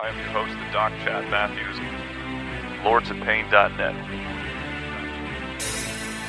I 0.00 0.10
am 0.10 0.16
your 0.16 0.28
host, 0.28 0.52
the 0.52 0.72
Doc 0.72 0.92
Chad 1.02 1.28
Matthews, 1.28 1.76
lordsofpain.net. 2.84 3.96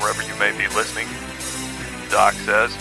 Wherever 0.02 0.24
you 0.24 0.36
may 0.40 0.58
be 0.58 0.68
listening, 0.74 1.08
Doc 2.10 2.34
says, 2.34 2.72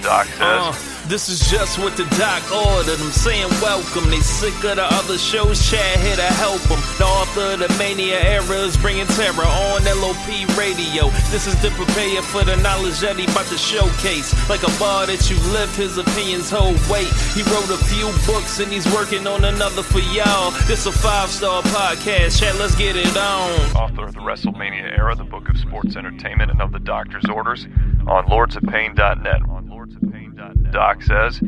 Doc 0.00 0.26
says. 0.26 0.38
Uh. 0.38 0.91
This 1.08 1.28
is 1.28 1.50
just 1.50 1.78
what 1.78 1.96
the 1.96 2.04
doc 2.16 2.40
ordered. 2.52 2.98
I'm 3.00 3.10
saying 3.10 3.50
welcome. 3.60 4.08
They 4.08 4.20
sick 4.20 4.54
of 4.64 4.76
the 4.76 4.86
other 4.86 5.18
shows. 5.18 5.58
Chad 5.68 5.98
here 6.00 6.16
to 6.16 6.22
help 6.22 6.62
them. 6.62 6.80
The 6.96 7.04
author 7.04 7.52
of 7.52 7.58
the 7.58 7.68
mania 7.76 8.20
era 8.20 8.56
is 8.62 8.76
bringing 8.76 9.06
terror 9.08 9.44
on 9.44 9.84
LOP 9.84 10.26
radio. 10.56 11.10
This 11.28 11.46
is 11.46 11.60
to 11.60 11.70
prepare 11.72 12.22
for 12.22 12.44
the 12.44 12.56
knowledge 12.56 13.00
that 13.00 13.16
he 13.16 13.24
about 13.24 13.46
to 13.46 13.58
showcase. 13.58 14.32
Like 14.48 14.62
a 14.62 14.70
bar 14.78 15.06
that 15.06 15.28
you 15.28 15.36
lift, 15.52 15.76
his 15.76 15.98
opinions 15.98 16.48
hold 16.48 16.78
weight. 16.88 17.10
He 17.34 17.42
wrote 17.50 17.68
a 17.68 17.82
few 17.90 18.06
books 18.24 18.60
and 18.60 18.72
he's 18.72 18.86
working 18.94 19.26
on 19.26 19.44
another 19.44 19.82
for 19.82 20.00
y'all. 20.14 20.52
This 20.66 20.86
a 20.86 20.92
five 20.92 21.30
star 21.30 21.62
podcast. 21.62 22.40
Chad, 22.40 22.56
let's 22.58 22.76
get 22.76 22.96
it 22.96 23.16
on. 23.16 23.50
Author 23.76 24.04
of 24.04 24.14
the 24.14 24.20
WrestleMania 24.20 24.96
era, 24.96 25.14
the 25.14 25.24
book 25.24 25.48
of 25.50 25.58
sports 25.58 25.96
entertainment, 25.96 26.50
and 26.50 26.62
of 26.62 26.72
the 26.72 26.80
doctor's 26.80 27.28
orders. 27.28 27.66
On 28.06 28.24
lordsofpain.net. 28.26 29.42
Doc 30.72 31.02
says. 31.02 31.38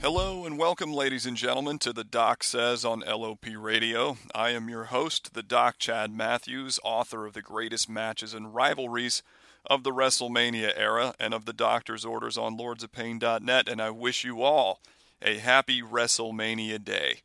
Hello 0.00 0.46
and 0.46 0.58
welcome, 0.58 0.94
ladies 0.94 1.26
and 1.26 1.36
gentlemen, 1.36 1.78
to 1.78 1.92
the 1.92 2.04
Doc 2.04 2.42
Says 2.42 2.86
on 2.86 3.00
LOP 3.00 3.44
Radio. 3.54 4.16
I 4.34 4.50
am 4.50 4.70
your 4.70 4.84
host, 4.84 5.34
the 5.34 5.42
Doc 5.42 5.76
Chad 5.78 6.10
Matthews, 6.10 6.78
author 6.82 7.26
of 7.26 7.34
the 7.34 7.42
greatest 7.42 7.88
matches 7.88 8.32
and 8.32 8.54
rivalries 8.54 9.22
of 9.66 9.82
the 9.82 9.92
WrestleMania 9.92 10.72
era 10.74 11.14
and 11.20 11.34
of 11.34 11.44
the 11.44 11.52
Doctor's 11.52 12.06
Orders 12.06 12.38
on 12.38 12.56
LordsOfPain.net, 12.56 13.68
and 13.68 13.80
I 13.80 13.90
wish 13.90 14.24
you 14.24 14.42
all 14.42 14.80
a 15.20 15.38
happy 15.38 15.82
WrestleMania 15.82 16.82
day. 16.82 17.20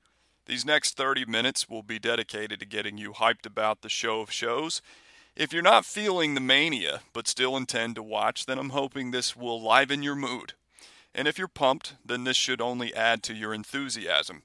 These 0.47 0.65
next 0.65 0.97
30 0.97 1.25
minutes 1.25 1.69
will 1.69 1.83
be 1.83 1.99
dedicated 1.99 2.59
to 2.59 2.65
getting 2.65 2.97
you 2.97 3.13
hyped 3.13 3.45
about 3.45 3.81
the 3.81 3.89
show 3.89 4.19
of 4.19 4.31
shows. 4.31 4.81
If 5.39 5.53
you're 5.53 5.61
not 5.61 5.85
feeling 5.85 6.33
the 6.33 6.41
mania 6.41 6.99
but 7.13 7.25
still 7.25 7.55
intend 7.55 7.95
to 7.95 8.03
watch, 8.03 8.45
then 8.45 8.59
I'm 8.59 8.71
hoping 8.71 9.11
this 9.11 9.37
will 9.37 9.61
liven 9.61 10.03
your 10.03 10.13
mood. 10.13 10.51
And 11.15 11.29
if 11.29 11.37
you're 11.37 11.47
pumped, 11.47 11.95
then 12.05 12.25
this 12.25 12.35
should 12.35 12.59
only 12.59 12.93
add 12.93 13.23
to 13.23 13.33
your 13.33 13.53
enthusiasm. 13.53 14.43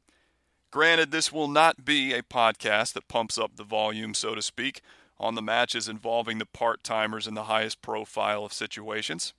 Granted, 0.70 1.10
this 1.10 1.32
will 1.32 1.48
not 1.48 1.84
be 1.84 2.12
a 2.12 2.22
podcast 2.22 2.92
that 2.92 3.08
pumps 3.08 3.36
up 3.36 3.56
the 3.56 3.64
volume, 3.64 4.14
so 4.14 4.36
to 4.36 4.40
speak, 4.40 4.82
on 5.18 5.34
the 5.34 5.42
matches 5.42 5.88
involving 5.88 6.38
the 6.38 6.46
part 6.46 6.84
timers 6.84 7.26
in 7.26 7.34
the 7.34 7.44
highest 7.44 7.82
profile 7.82 8.44
of 8.44 8.52
situations. 8.52 9.34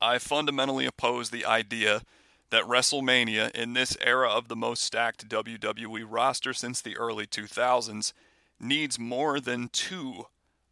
I 0.00 0.18
fundamentally 0.18 0.86
oppose 0.86 1.30
the 1.30 1.44
idea 1.44 2.02
that 2.50 2.62
WrestleMania, 2.62 3.50
in 3.56 3.72
this 3.72 3.96
era 4.00 4.30
of 4.30 4.46
the 4.46 4.54
most 4.54 4.84
stacked 4.84 5.28
WWE 5.28 6.04
roster 6.08 6.52
since 6.52 6.80
the 6.80 6.96
early 6.96 7.26
2000s, 7.26 8.12
needs 8.60 9.00
more 9.00 9.40
than 9.40 9.68
two 9.72 10.26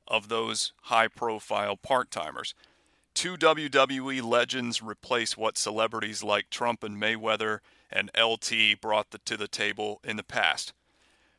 of 0.08 0.28
those 0.28 0.72
high 0.82 1.08
profile 1.08 1.76
part 1.76 2.10
timers. 2.10 2.54
Two 3.14 3.36
WWE 3.36 4.22
legends 4.22 4.82
replace 4.82 5.36
what 5.36 5.58
celebrities 5.58 6.22
like 6.22 6.50
Trump 6.50 6.82
and 6.82 7.00
Mayweather 7.00 7.60
and 7.90 8.10
LT 8.18 8.80
brought 8.80 9.10
the, 9.10 9.18
to 9.18 9.36
the 9.36 9.48
table 9.48 10.00
in 10.04 10.16
the 10.16 10.22
past. 10.22 10.72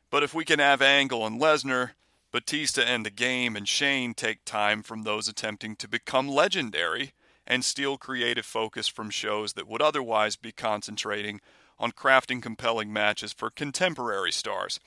But 0.10 0.24
if 0.24 0.34
we 0.34 0.46
can 0.46 0.60
have 0.60 0.82
Angle 0.82 1.26
and 1.26 1.40
Lesnar, 1.40 1.92
Batista 2.32 2.82
and 2.82 3.06
the 3.06 3.12
Game 3.12 3.56
and 3.56 3.68
Shane 3.68 4.14
take 4.14 4.46
time 4.46 4.84
from 4.84 5.04
those 5.04 5.28
attempting 5.28 5.76
to 5.78 5.88
become 5.88 6.28
legendary 6.28 7.14
and 7.48 7.66
steal 7.66 7.98
creative 7.98 8.46
focus 8.46 8.88
from 8.88 9.10
shows 9.10 9.54
that 9.54 9.68
would 9.68 9.82
otherwise 9.82 10.36
be 10.36 10.52
concentrating 10.52 11.42
on 11.80 11.92
crafting 11.92 12.42
compelling 12.42 12.94
matches 12.94 13.34
for 13.34 13.50
contemporary 13.50 14.32
stars. 14.32 14.80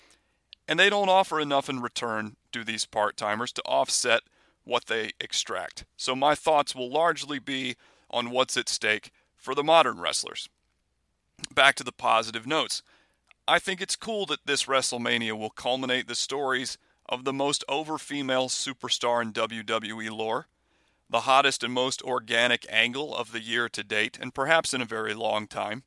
And 0.72 0.80
they 0.80 0.88
don't 0.88 1.10
offer 1.10 1.38
enough 1.38 1.68
in 1.68 1.82
return, 1.82 2.36
do 2.50 2.64
these 2.64 2.86
part 2.86 3.18
timers, 3.18 3.52
to 3.52 3.62
offset 3.66 4.22
what 4.64 4.86
they 4.86 5.10
extract. 5.20 5.84
So 5.98 6.16
my 6.16 6.34
thoughts 6.34 6.74
will 6.74 6.88
largely 6.88 7.38
be 7.38 7.76
on 8.10 8.30
what's 8.30 8.56
at 8.56 8.70
stake 8.70 9.10
for 9.36 9.54
the 9.54 9.62
modern 9.62 10.00
wrestlers. 10.00 10.48
Back 11.54 11.74
to 11.74 11.84
the 11.84 11.92
positive 11.92 12.46
notes. 12.46 12.82
I 13.46 13.58
think 13.58 13.82
it's 13.82 13.96
cool 13.96 14.24
that 14.24 14.46
this 14.46 14.64
WrestleMania 14.64 15.38
will 15.38 15.50
culminate 15.50 16.08
the 16.08 16.14
stories 16.14 16.78
of 17.06 17.24
the 17.24 17.34
most 17.34 17.64
over 17.68 17.98
female 17.98 18.48
superstar 18.48 19.20
in 19.20 19.34
WWE 19.34 20.10
lore, 20.10 20.46
the 21.10 21.20
hottest 21.20 21.62
and 21.62 21.74
most 21.74 22.00
organic 22.00 22.64
angle 22.70 23.14
of 23.14 23.32
the 23.32 23.40
year 23.40 23.68
to 23.68 23.84
date, 23.84 24.16
and 24.18 24.34
perhaps 24.34 24.72
in 24.72 24.80
a 24.80 24.86
very 24.86 25.12
long 25.12 25.46
time, 25.46 25.82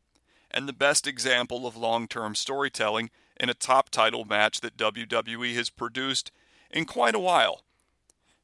and 0.51 0.69
the 0.69 0.73
best 0.73 1.07
example 1.07 1.65
of 1.65 1.75
long 1.75 2.07
term 2.07 2.35
storytelling 2.35 3.09
in 3.37 3.49
a 3.49 3.53
top 3.53 3.89
title 3.89 4.25
match 4.25 4.61
that 4.61 4.77
WWE 4.77 5.55
has 5.55 5.69
produced 5.69 6.31
in 6.71 6.85
quite 6.85 7.15
a 7.15 7.19
while. 7.19 7.61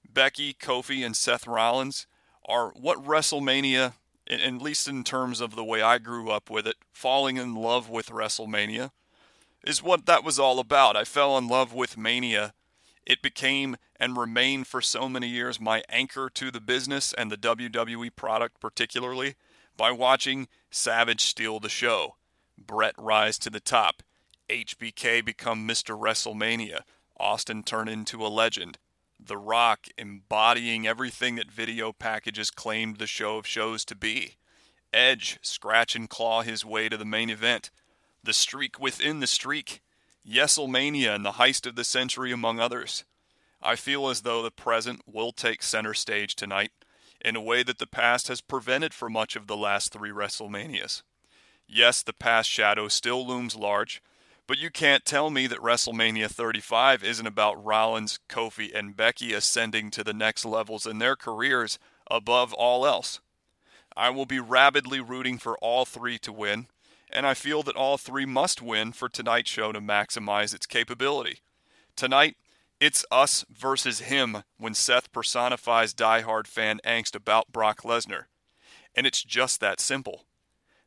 Becky, 0.07 0.53
Kofi, 0.53 1.05
and 1.05 1.15
Seth 1.15 1.47
Rollins 1.47 2.07
are 2.45 2.69
what 2.69 3.03
WrestleMania, 3.05 3.93
at 4.29 4.61
least 4.61 4.87
in 4.87 5.03
terms 5.03 5.41
of 5.41 5.55
the 5.55 5.63
way 5.63 5.81
I 5.81 5.97
grew 5.97 6.29
up 6.29 6.49
with 6.49 6.67
it, 6.67 6.75
falling 6.91 7.37
in 7.37 7.55
love 7.55 7.89
with 7.89 8.09
WrestleMania, 8.09 8.91
is 9.65 9.83
what 9.83 10.05
that 10.05 10.23
was 10.23 10.39
all 10.39 10.59
about. 10.59 10.95
I 10.95 11.03
fell 11.03 11.37
in 11.37 11.47
love 11.47 11.73
with 11.73 11.97
Mania. 11.97 12.53
It 13.05 13.21
became 13.21 13.77
and 13.99 14.17
remained 14.17 14.67
for 14.67 14.81
so 14.81 15.07
many 15.07 15.27
years 15.27 15.59
my 15.59 15.83
anchor 15.89 16.29
to 16.29 16.51
the 16.51 16.59
business 16.59 17.13
and 17.13 17.31
the 17.31 17.37
WWE 17.37 18.15
product, 18.15 18.59
particularly, 18.59 19.35
by 19.77 19.91
watching 19.91 20.47
Savage 20.69 21.23
steal 21.23 21.59
the 21.59 21.69
show, 21.69 22.15
Bret 22.57 22.95
rise 22.97 23.37
to 23.39 23.49
the 23.49 23.59
top, 23.59 24.03
HBK 24.51 25.23
become 25.23 25.65
Mr. 25.65 25.97
WrestleMania, 25.97 26.81
Austin 27.17 27.63
turn 27.63 27.87
into 27.87 28.25
a 28.25 28.27
legend, 28.27 28.79
The 29.17 29.37
Rock 29.37 29.87
embodying 29.97 30.85
everything 30.85 31.35
that 31.35 31.49
video 31.49 31.93
packages 31.93 32.51
claimed 32.51 32.97
the 32.97 33.07
show 33.07 33.37
of 33.37 33.47
shows 33.47 33.85
to 33.85 33.95
be, 33.95 34.33
Edge 34.93 35.39
scratch 35.41 35.95
and 35.95 36.09
claw 36.09 36.41
his 36.41 36.65
way 36.65 36.89
to 36.89 36.97
the 36.97 37.05
main 37.05 37.29
event, 37.29 37.71
the 38.21 38.33
streak 38.33 38.77
within 38.77 39.21
the 39.21 39.27
streak, 39.27 39.81
Yeselmania 40.27 41.15
and 41.15 41.23
the 41.23 41.33
heist 41.33 41.65
of 41.65 41.75
the 41.75 41.85
century, 41.85 42.33
among 42.33 42.59
others. 42.59 43.05
I 43.61 43.77
feel 43.77 44.09
as 44.09 44.23
though 44.23 44.43
the 44.43 44.51
present 44.51 45.03
will 45.05 45.31
take 45.31 45.63
center 45.63 45.93
stage 45.93 46.35
tonight 46.35 46.71
in 47.23 47.37
a 47.37 47.41
way 47.41 47.63
that 47.63 47.79
the 47.79 47.87
past 47.87 48.27
has 48.27 48.41
prevented 48.41 48.93
for 48.93 49.09
much 49.09 49.37
of 49.37 49.47
the 49.47 49.55
last 49.55 49.93
three 49.93 50.11
WrestleManias. 50.11 51.03
Yes, 51.67 52.03
the 52.03 52.11
past 52.11 52.49
shadow 52.49 52.89
still 52.89 53.25
looms 53.25 53.55
large, 53.55 54.01
but 54.51 54.59
you 54.59 54.69
can't 54.69 55.05
tell 55.05 55.29
me 55.29 55.47
that 55.47 55.61
WrestleMania 55.61 56.29
35 56.29 57.05
isn't 57.05 57.25
about 57.25 57.63
Rollins, 57.63 58.19
Kofi, 58.27 58.69
and 58.77 58.97
Becky 58.97 59.31
ascending 59.31 59.91
to 59.91 60.03
the 60.03 60.11
next 60.11 60.43
levels 60.43 60.85
in 60.85 60.99
their 60.99 61.15
careers 61.15 61.79
above 62.09 62.51
all 62.51 62.85
else. 62.85 63.21
I 63.95 64.09
will 64.09 64.25
be 64.25 64.41
rabidly 64.41 64.99
rooting 64.99 65.37
for 65.37 65.57
all 65.59 65.85
three 65.85 66.19
to 66.19 66.33
win, 66.33 66.67
and 67.09 67.25
I 67.25 67.33
feel 67.33 67.63
that 67.63 67.77
all 67.77 67.97
three 67.97 68.25
must 68.25 68.61
win 68.61 68.91
for 68.91 69.07
tonight's 69.07 69.49
show 69.49 69.71
to 69.71 69.79
maximize 69.79 70.53
its 70.53 70.65
capability. 70.65 71.39
Tonight, 71.95 72.35
it's 72.81 73.05
us 73.09 73.45
versus 73.49 74.01
him 74.01 74.43
when 74.57 74.73
Seth 74.73 75.13
personifies 75.13 75.93
diehard 75.93 76.45
fan 76.45 76.81
angst 76.83 77.15
about 77.15 77.53
Brock 77.53 77.83
Lesnar. 77.83 78.25
And 78.95 79.07
it's 79.07 79.23
just 79.23 79.61
that 79.61 79.79
simple. 79.79 80.25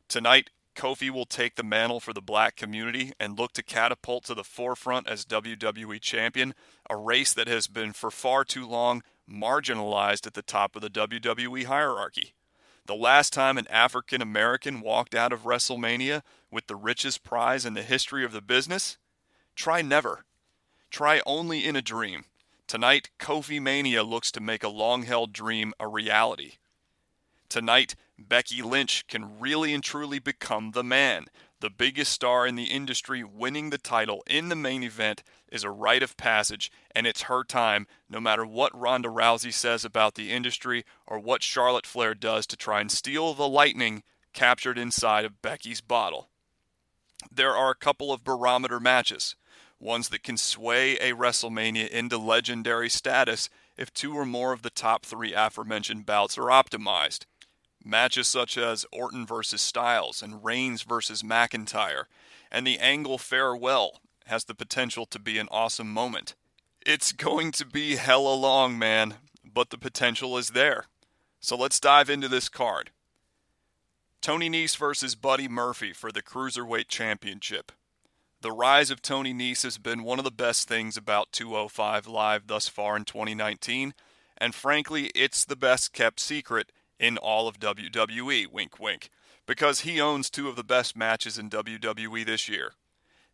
Tonight, 0.07 0.51
Kofi 0.75 1.09
will 1.09 1.25
take 1.25 1.55
the 1.55 1.63
mantle 1.63 1.99
for 1.99 2.13
the 2.13 2.21
black 2.21 2.55
community 2.55 3.13
and 3.19 3.39
look 3.39 3.53
to 3.53 3.63
catapult 3.63 4.25
to 4.25 4.33
the 4.33 4.43
forefront 4.43 5.07
as 5.07 5.25
WWE 5.25 5.99
champion, 6.01 6.53
a 6.89 6.97
race 6.97 7.33
that 7.33 7.47
has 7.47 7.67
been 7.67 7.93
for 7.93 8.11
far 8.11 8.43
too 8.43 8.67
long 8.67 9.01
marginalized 9.29 10.27
at 10.27 10.33
the 10.33 10.41
top 10.41 10.75
of 10.75 10.81
the 10.81 10.89
WWE 10.89 11.65
hierarchy. 11.65 12.33
The 12.85 12.95
last 12.95 13.33
time 13.33 13.57
an 13.57 13.67
African 13.69 14.21
American 14.21 14.81
walked 14.81 15.15
out 15.15 15.33
of 15.33 15.43
WrestleMania 15.43 16.21
with 16.51 16.67
the 16.67 16.75
richest 16.75 17.23
prize 17.23 17.65
in 17.65 17.73
the 17.73 17.81
history 17.81 18.23
of 18.23 18.31
the 18.31 18.41
business? 18.41 18.97
Try 19.55 19.81
never. 19.81 20.25
Try 20.91 21.21
only 21.25 21.65
in 21.65 21.75
a 21.75 21.81
dream. 21.81 22.25
Tonight, 22.67 23.09
Kofi 23.19 23.61
Mania 23.61 24.03
looks 24.03 24.31
to 24.33 24.39
make 24.39 24.63
a 24.63 24.69
long 24.69 25.03
held 25.03 25.33
dream 25.33 25.73
a 25.79 25.87
reality. 25.87 26.53
Tonight, 27.49 27.95
Becky 28.17 28.61
Lynch 28.61 29.07
can 29.07 29.39
really 29.39 29.73
and 29.73 29.83
truly 29.83 30.19
become 30.19 30.71
the 30.71 30.83
man. 30.83 31.25
The 31.59 31.69
biggest 31.69 32.11
star 32.11 32.47
in 32.47 32.55
the 32.55 32.65
industry 32.65 33.23
winning 33.23 33.69
the 33.69 33.77
title 33.77 34.23
in 34.27 34.49
the 34.49 34.55
main 34.55 34.83
event 34.83 35.23
is 35.51 35.63
a 35.63 35.69
rite 35.69 36.03
of 36.03 36.17
passage, 36.17 36.71
and 36.93 37.07
it's 37.07 37.23
her 37.23 37.43
time, 37.43 37.87
no 38.09 38.19
matter 38.19 38.45
what 38.45 38.77
Ronda 38.77 39.09
Rousey 39.09 39.53
says 39.53 39.83
about 39.83 40.15
the 40.15 40.31
industry 40.31 40.85
or 41.05 41.19
what 41.19 41.43
Charlotte 41.43 41.85
Flair 41.85 42.13
does 42.13 42.45
to 42.47 42.57
try 42.57 42.81
and 42.81 42.91
steal 42.91 43.33
the 43.33 43.47
lightning 43.47 44.03
captured 44.33 44.77
inside 44.77 45.25
of 45.25 45.41
Becky's 45.41 45.81
bottle. 45.81 46.29
There 47.31 47.55
are 47.55 47.71
a 47.71 47.75
couple 47.75 48.11
of 48.11 48.23
barometer 48.23 48.79
matches, 48.79 49.35
ones 49.79 50.09
that 50.09 50.23
can 50.23 50.37
sway 50.37 50.97
a 50.97 51.13
WrestleMania 51.13 51.87
into 51.89 52.17
legendary 52.17 52.89
status 52.89 53.49
if 53.77 53.93
two 53.93 54.13
or 54.13 54.25
more 54.25 54.53
of 54.53 54.61
the 54.61 54.69
top 54.69 55.05
three 55.05 55.33
aforementioned 55.33 56.05
bouts 56.05 56.37
are 56.37 56.47
optimized. 56.47 57.25
Matches 57.87 58.27
such 58.27 58.57
as 58.57 58.83
Orton 58.91 59.27
versus 59.27 59.61
Styles 59.61 60.23
and 60.23 60.43
Reigns 60.43 60.81
versus 60.81 61.21
McIntyre, 61.21 62.05
and 62.51 62.65
the 62.65 62.79
Angle 62.79 63.19
Farewell 63.19 64.01
has 64.25 64.45
the 64.45 64.55
potential 64.55 65.05
to 65.05 65.19
be 65.19 65.37
an 65.37 65.47
awesome 65.51 65.93
moment. 65.93 66.33
It's 66.83 67.11
going 67.11 67.51
to 67.51 67.65
be 67.65 67.97
hella 67.97 68.33
long, 68.33 68.79
man, 68.79 69.15
but 69.43 69.69
the 69.69 69.77
potential 69.77 70.35
is 70.35 70.49
there. 70.49 70.85
So 71.39 71.55
let's 71.55 71.79
dive 71.79 72.09
into 72.09 72.27
this 72.27 72.49
card. 72.49 72.89
Tony 74.19 74.49
Nese 74.49 74.75
versus 74.75 75.13
Buddy 75.13 75.47
Murphy 75.47 75.93
for 75.93 76.11
the 76.11 76.23
Cruiserweight 76.23 76.87
Championship. 76.87 77.71
The 78.41 78.51
rise 78.51 78.89
of 78.89 79.03
Tony 79.03 79.31
Nese 79.31 79.61
has 79.61 79.77
been 79.77 80.03
one 80.03 80.17
of 80.17 80.25
the 80.25 80.31
best 80.31 80.67
things 80.67 80.97
about 80.97 81.31
205 81.31 82.07
Live 82.07 82.47
thus 82.47 82.67
far 82.67 82.97
in 82.97 83.05
2019, 83.05 83.93
and 84.39 84.55
frankly, 84.55 85.11
it's 85.13 85.45
the 85.45 85.55
best 85.55 85.93
kept 85.93 86.19
secret 86.19 86.71
in 86.99 87.17
all 87.17 87.47
of 87.47 87.59
WWE, 87.59 88.47
wink 88.47 88.79
wink, 88.79 89.09
because 89.45 89.81
he 89.81 89.99
owns 89.99 90.29
two 90.29 90.47
of 90.47 90.55
the 90.55 90.63
best 90.63 90.95
matches 90.95 91.37
in 91.37 91.49
WWE 91.49 92.25
this 92.25 92.47
year. 92.49 92.73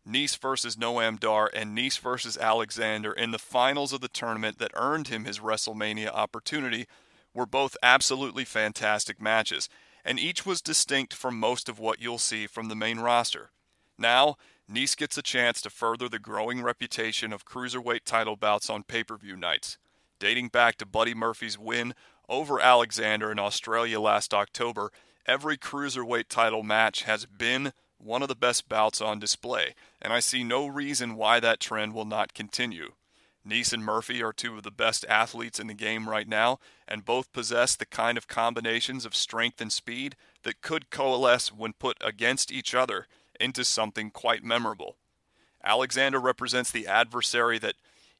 Nese 0.08 0.36
versus 0.38 0.76
Noam 0.76 1.18
Dar 1.18 1.48
and 1.54 1.76
Nese 1.76 2.00
versus 2.00 2.36
Alexander 2.36 3.12
in 3.12 3.30
the 3.30 3.38
finals 3.38 3.92
of 3.92 4.00
the 4.00 4.08
tournament 4.08 4.58
that 4.58 4.72
earned 4.74 5.08
him 5.08 5.24
his 5.24 5.38
WrestleMania 5.38 6.08
opportunity 6.12 6.86
were 7.32 7.46
both 7.46 7.76
absolutely 7.82 8.44
fantastic 8.44 9.20
matches, 9.20 9.68
and 10.04 10.18
each 10.18 10.44
was 10.44 10.60
distinct 10.60 11.14
from 11.14 11.38
most 11.38 11.68
of 11.68 11.78
what 11.78 12.00
you'll 12.00 12.18
see 12.18 12.46
from 12.46 12.68
the 12.68 12.74
main 12.74 12.98
roster. 12.98 13.50
Now, 13.96 14.36
Nese 14.70 14.96
gets 14.96 15.16
a 15.16 15.22
chance 15.22 15.60
to 15.62 15.70
further 15.70 16.08
the 16.08 16.18
growing 16.18 16.62
reputation 16.62 17.32
of 17.32 17.44
cruiserweight 17.44 18.04
title 18.04 18.36
bouts 18.36 18.68
on 18.68 18.82
pay 18.82 19.04
per 19.04 19.16
view 19.16 19.36
nights. 19.36 19.78
Dating 20.18 20.48
back 20.48 20.76
to 20.76 20.86
Buddy 20.86 21.14
Murphy's 21.14 21.58
win 21.58 21.94
over 22.32 22.58
Alexander 22.60 23.30
in 23.30 23.38
Australia 23.38 24.00
last 24.00 24.32
October, 24.32 24.90
every 25.26 25.58
cruiserweight 25.58 26.28
title 26.28 26.62
match 26.62 27.02
has 27.02 27.26
been 27.26 27.74
one 27.98 28.22
of 28.22 28.28
the 28.28 28.34
best 28.34 28.70
bouts 28.70 29.02
on 29.02 29.18
display, 29.18 29.74
and 30.00 30.14
I 30.14 30.20
see 30.20 30.42
no 30.42 30.66
reason 30.66 31.14
why 31.14 31.40
that 31.40 31.60
trend 31.60 31.92
will 31.92 32.06
not 32.06 32.32
continue. 32.32 32.92
Nese 33.46 33.74
and 33.74 33.84
Murphy 33.84 34.22
are 34.22 34.32
two 34.32 34.56
of 34.56 34.62
the 34.62 34.70
best 34.70 35.04
athletes 35.10 35.60
in 35.60 35.66
the 35.66 35.74
game 35.74 36.08
right 36.08 36.26
now, 36.26 36.58
and 36.88 37.04
both 37.04 37.32
possess 37.34 37.76
the 37.76 37.84
kind 37.84 38.16
of 38.16 38.28
combinations 38.28 39.04
of 39.04 39.14
strength 39.14 39.60
and 39.60 39.70
speed 39.70 40.16
that 40.42 40.62
could 40.62 40.88
coalesce 40.88 41.52
when 41.52 41.74
put 41.74 41.98
against 42.02 42.50
each 42.50 42.74
other 42.74 43.08
into 43.38 43.62
something 43.62 44.10
quite 44.10 44.42
memorable. 44.42 44.96
Alexander 45.62 46.18
represents 46.18 46.70
the 46.70 46.86
adversary 46.86 47.58
that 47.58 47.74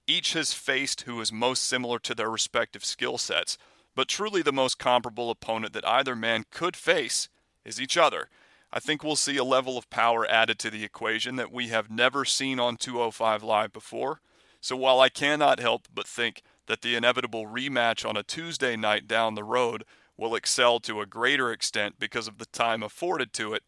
each 0.07 0.35
has 0.35 0.53
faced 0.53 1.03
who 1.03 1.19
is 1.21 1.33
most 1.33 1.65
similar 1.65 1.99
to 2.01 2.15
their 2.15 2.31
respective 2.31 2.85
skill 2.85 3.17
sets, 3.17 3.57
but 3.95 4.09
truly 4.09 4.43
the 4.43 4.53
most 4.53 4.79
comparable 4.79 5.31
opponent 5.31 5.73
that 5.73 5.87
either 5.87 6.17
man 6.17 6.45
could 6.51 6.77
face 6.77 7.29
is 7.65 7.81
each 7.81 7.97
other. 7.97 8.29
I 8.73 8.81
think 8.81 9.03
we'll 9.03 9.17
see 9.17 9.37
a 9.37 9.45
level 9.45 9.77
of 9.77 9.91
power 9.91 10.27
added 10.29 10.59
to 10.61 10.71
the 10.71 10.85
equation 10.85 11.37
that 11.37 11.53
we 11.53 11.69
have 11.69 11.91
never 11.91 12.25
seen 12.25 12.59
on 12.59 12.77
205 12.77 13.43
Live 13.43 13.73
before 13.73 14.21
so 14.63 14.77
while 14.77 15.01
I 15.01 15.09
cannot 15.09 15.59
help 15.59 15.89
but 15.93 16.07
think 16.07 16.43
that 16.67 16.83
the 16.83 16.95
inevitable 16.95 17.47
rematch 17.47 18.09
on 18.09 18.17
a 18.17 18.23
Tuesday 18.23 18.77
night 18.77 19.09
down 19.09 19.35
the 19.35 19.43
road 19.43 19.85
will 20.17 20.37
excel 20.37 20.79
to 20.81 21.01
a 21.01 21.07
greater 21.07 21.51
extent 21.51 21.97
because 21.99 22.29
of 22.29 22.39
the 22.39 22.47
time 22.47 22.83
afforded 22.83 23.33
to 23.33 23.55
it, 23.55 23.65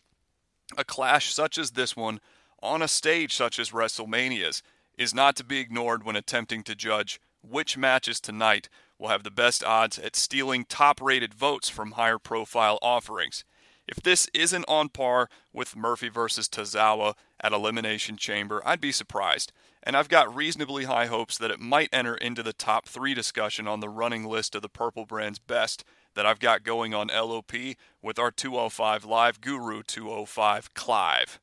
a 0.78 0.84
clash 0.84 1.34
such 1.34 1.58
as 1.58 1.72
this 1.72 1.96
one 1.96 2.20
on 2.62 2.80
a 2.80 2.86
stage 2.86 3.34
such 3.34 3.58
as 3.58 3.70
WrestleMania's 3.70 4.62
is 4.96 5.12
not 5.12 5.34
to 5.34 5.44
be 5.44 5.58
ignored 5.58 6.04
when 6.04 6.14
attempting 6.14 6.62
to 6.62 6.76
judge 6.76 7.20
which 7.42 7.76
matches 7.76 8.20
tonight 8.20 8.68
will 9.04 9.10
have 9.10 9.22
the 9.22 9.30
best 9.30 9.62
odds 9.62 9.98
at 9.98 10.16
stealing 10.16 10.64
top 10.64 10.98
rated 10.98 11.34
votes 11.34 11.68
from 11.68 11.92
higher 11.92 12.18
profile 12.18 12.78
offerings. 12.80 13.44
If 13.86 14.02
this 14.02 14.30
isn't 14.32 14.64
on 14.66 14.88
par 14.88 15.28
with 15.52 15.76
Murphy 15.76 16.08
versus 16.08 16.48
Tozawa 16.48 17.12
at 17.38 17.52
Elimination 17.52 18.16
Chamber, 18.16 18.62
I'd 18.64 18.80
be 18.80 18.92
surprised 18.92 19.52
and 19.82 19.94
I've 19.94 20.08
got 20.08 20.34
reasonably 20.34 20.84
high 20.84 21.04
hopes 21.04 21.36
that 21.36 21.50
it 21.50 21.60
might 21.60 21.90
enter 21.92 22.14
into 22.14 22.42
the 22.42 22.54
top 22.54 22.88
three 22.88 23.12
discussion 23.12 23.68
on 23.68 23.80
the 23.80 23.90
running 23.90 24.24
list 24.24 24.54
of 24.54 24.62
the 24.62 24.70
Purple 24.70 25.04
Brand's 25.04 25.38
best 25.38 25.84
that 26.14 26.24
I've 26.24 26.40
got 26.40 26.62
going 26.62 26.94
on 26.94 27.08
LOP 27.08 27.52
with 28.00 28.18
our 28.18 28.30
205 28.30 29.04
Live 29.04 29.42
Guru 29.42 29.82
205 29.82 30.72
Clive. 30.72 31.38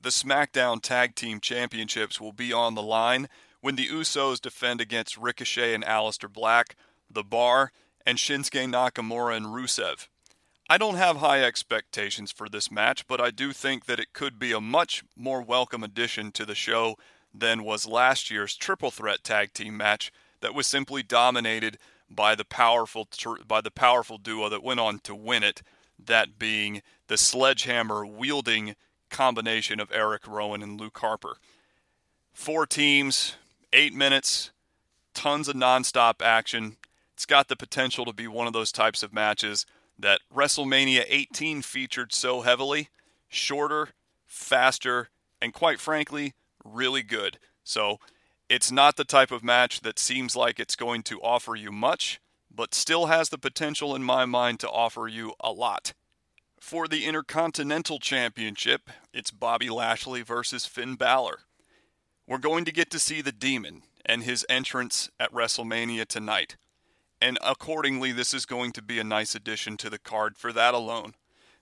The 0.00 0.10
SmackDown 0.10 0.80
Tag 0.80 1.16
Team 1.16 1.40
Championships 1.40 2.20
will 2.20 2.32
be 2.32 2.52
on 2.52 2.76
the 2.76 2.82
line 2.82 3.28
when 3.60 3.76
the 3.76 3.88
Usos 3.88 4.40
defend 4.40 4.80
against 4.80 5.16
Ricochet 5.16 5.74
and 5.74 5.84
Aleister 5.84 6.32
Black, 6.32 6.76
The 7.10 7.24
Bar, 7.24 7.72
and 8.06 8.18
Shinsuke 8.18 8.70
Nakamura 8.70 9.36
and 9.36 9.46
Rusev. 9.46 10.08
I 10.70 10.76
don't 10.76 10.96
have 10.96 11.16
high 11.16 11.42
expectations 11.42 12.30
for 12.30 12.48
this 12.48 12.70
match, 12.70 13.06
but 13.06 13.20
I 13.20 13.30
do 13.30 13.52
think 13.52 13.86
that 13.86 13.98
it 13.98 14.12
could 14.12 14.38
be 14.38 14.52
a 14.52 14.60
much 14.60 15.02
more 15.16 15.40
welcome 15.40 15.82
addition 15.82 16.30
to 16.32 16.44
the 16.44 16.54
show 16.54 16.96
than 17.32 17.64
was 17.64 17.86
last 17.86 18.30
year's 18.30 18.54
triple 18.54 18.90
threat 18.90 19.24
tag 19.24 19.54
team 19.54 19.76
match 19.76 20.12
that 20.40 20.54
was 20.54 20.66
simply 20.66 21.02
dominated 21.02 21.78
by 22.10 22.34
the 22.34 22.44
powerful 22.44 23.08
by 23.46 23.60
the 23.60 23.70
powerful 23.70 24.18
duo 24.18 24.48
that 24.48 24.62
went 24.62 24.80
on 24.80 24.98
to 25.00 25.14
win 25.14 25.42
it, 25.42 25.62
that 25.98 26.38
being 26.38 26.82
the 27.06 27.16
sledgehammer 27.16 28.04
wielding 28.06 28.76
combination 29.10 29.80
of 29.80 29.90
Eric 29.92 30.26
Rowan 30.26 30.62
and 30.62 30.80
Luke 30.80 30.98
Harper. 30.98 31.36
Four 32.32 32.66
teams, 32.66 33.36
8 33.72 33.94
minutes, 33.94 34.50
tons 35.14 35.48
of 35.48 35.56
nonstop 35.56 36.22
action. 36.22 36.76
It's 37.14 37.26
got 37.26 37.48
the 37.48 37.56
potential 37.56 38.04
to 38.04 38.12
be 38.12 38.26
one 38.26 38.46
of 38.46 38.52
those 38.52 38.72
types 38.72 39.02
of 39.02 39.12
matches 39.12 39.66
that 39.98 40.20
WrestleMania 40.34 41.04
18 41.08 41.62
featured 41.62 42.12
so 42.12 42.42
heavily, 42.42 42.88
shorter, 43.28 43.88
faster, 44.26 45.08
and 45.42 45.52
quite 45.52 45.80
frankly, 45.80 46.34
really 46.64 47.02
good. 47.02 47.38
So 47.64 47.98
it's 48.48 48.70
not 48.70 48.96
the 48.96 49.04
type 49.04 49.30
of 49.30 49.44
match 49.44 49.80
that 49.80 49.98
seems 49.98 50.36
like 50.36 50.58
it's 50.58 50.76
going 50.76 51.02
to 51.04 51.20
offer 51.20 51.54
you 51.54 51.72
much, 51.72 52.20
but 52.54 52.74
still 52.74 53.06
has 53.06 53.28
the 53.28 53.38
potential 53.38 53.94
in 53.94 54.02
my 54.02 54.24
mind 54.24 54.60
to 54.60 54.70
offer 54.70 55.06
you 55.08 55.34
a 55.40 55.52
lot. 55.52 55.92
For 56.60 56.88
the 56.88 57.04
Intercontinental 57.04 57.98
Championship, 57.98 58.90
it's 59.12 59.30
Bobby 59.30 59.68
Lashley 59.68 60.22
versus 60.22 60.66
Finn 60.66 60.94
Balor. 60.94 61.40
We're 62.28 62.36
going 62.36 62.66
to 62.66 62.72
get 62.72 62.90
to 62.90 62.98
see 62.98 63.22
the 63.22 63.32
Demon 63.32 63.84
and 64.04 64.22
his 64.22 64.44
entrance 64.50 65.08
at 65.18 65.32
WrestleMania 65.32 66.06
tonight. 66.06 66.56
And 67.22 67.38
accordingly, 67.42 68.12
this 68.12 68.34
is 68.34 68.44
going 68.44 68.72
to 68.72 68.82
be 68.82 68.98
a 68.98 69.04
nice 69.04 69.34
addition 69.34 69.78
to 69.78 69.88
the 69.88 69.98
card 69.98 70.36
for 70.36 70.52
that 70.52 70.74
alone. 70.74 71.14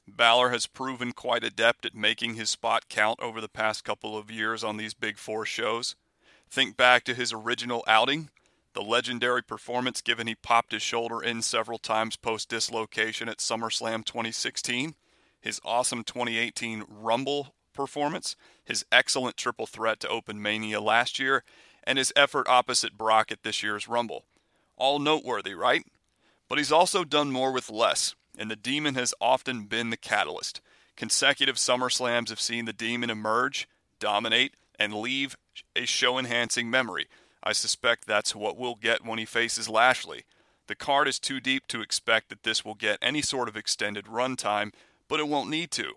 Balor 0.08 0.50
has 0.50 0.66
proven 0.66 1.12
quite 1.12 1.44
adept 1.44 1.86
at 1.86 1.94
making 1.94 2.34
his 2.34 2.50
spot 2.50 2.88
count 2.88 3.20
over 3.22 3.40
the 3.40 3.48
past 3.48 3.84
couple 3.84 4.18
of 4.18 4.28
years 4.28 4.64
on 4.64 4.76
these 4.76 4.92
big 4.92 5.18
four 5.18 5.46
shows. 5.46 5.94
Think 6.50 6.76
back 6.76 7.04
to 7.04 7.14
his 7.14 7.32
original 7.32 7.84
outing, 7.86 8.30
the 8.72 8.82
legendary 8.82 9.44
performance 9.44 10.00
given 10.00 10.26
he 10.26 10.34
popped 10.34 10.72
his 10.72 10.82
shoulder 10.82 11.22
in 11.22 11.42
several 11.42 11.78
times 11.78 12.16
post 12.16 12.48
dislocation 12.48 13.28
at 13.28 13.38
SummerSlam 13.38 14.04
2016, 14.04 14.96
his 15.40 15.60
awesome 15.64 16.02
2018 16.02 16.82
Rumble 16.88 17.54
performance, 17.76 18.34
his 18.64 18.84
excellent 18.90 19.36
triple 19.36 19.66
threat 19.66 20.00
to 20.00 20.08
open 20.08 20.42
Mania 20.42 20.80
last 20.80 21.18
year, 21.18 21.44
and 21.84 21.98
his 21.98 22.12
effort 22.16 22.48
opposite 22.48 22.98
Brock 22.98 23.30
at 23.30 23.44
this 23.44 23.62
year's 23.62 23.86
Rumble. 23.86 24.24
All 24.76 24.98
noteworthy, 24.98 25.54
right? 25.54 25.84
But 26.48 26.58
he's 26.58 26.72
also 26.72 27.04
done 27.04 27.30
more 27.30 27.52
with 27.52 27.70
less 27.70 28.14
and 28.38 28.50
the 28.50 28.56
Demon 28.56 28.94
has 28.94 29.14
often 29.20 29.64
been 29.64 29.90
the 29.90 29.96
catalyst. 29.96 30.60
Consecutive 30.96 31.56
SummerSlams 31.56 32.28
have 32.28 32.40
seen 32.40 32.64
the 32.64 32.72
Demon 32.72 33.10
emerge, 33.10 33.68
dominate, 33.98 34.54
and 34.78 34.94
leave 34.94 35.36
a 35.74 35.86
show 35.86 36.18
enhancing 36.18 36.70
memory. 36.70 37.06
I 37.42 37.52
suspect 37.52 38.06
that's 38.06 38.34
what 38.34 38.56
we'll 38.56 38.74
get 38.74 39.04
when 39.04 39.18
he 39.18 39.24
faces 39.24 39.68
Lashley. 39.68 40.24
The 40.66 40.74
card 40.74 41.06
is 41.06 41.18
too 41.18 41.40
deep 41.40 41.66
to 41.68 41.80
expect 41.80 42.28
that 42.28 42.42
this 42.42 42.64
will 42.64 42.74
get 42.74 42.98
any 43.00 43.22
sort 43.22 43.48
of 43.48 43.56
extended 43.56 44.06
runtime, 44.06 44.72
but 45.08 45.20
it 45.20 45.28
won't 45.28 45.50
need 45.50 45.70
to. 45.72 45.94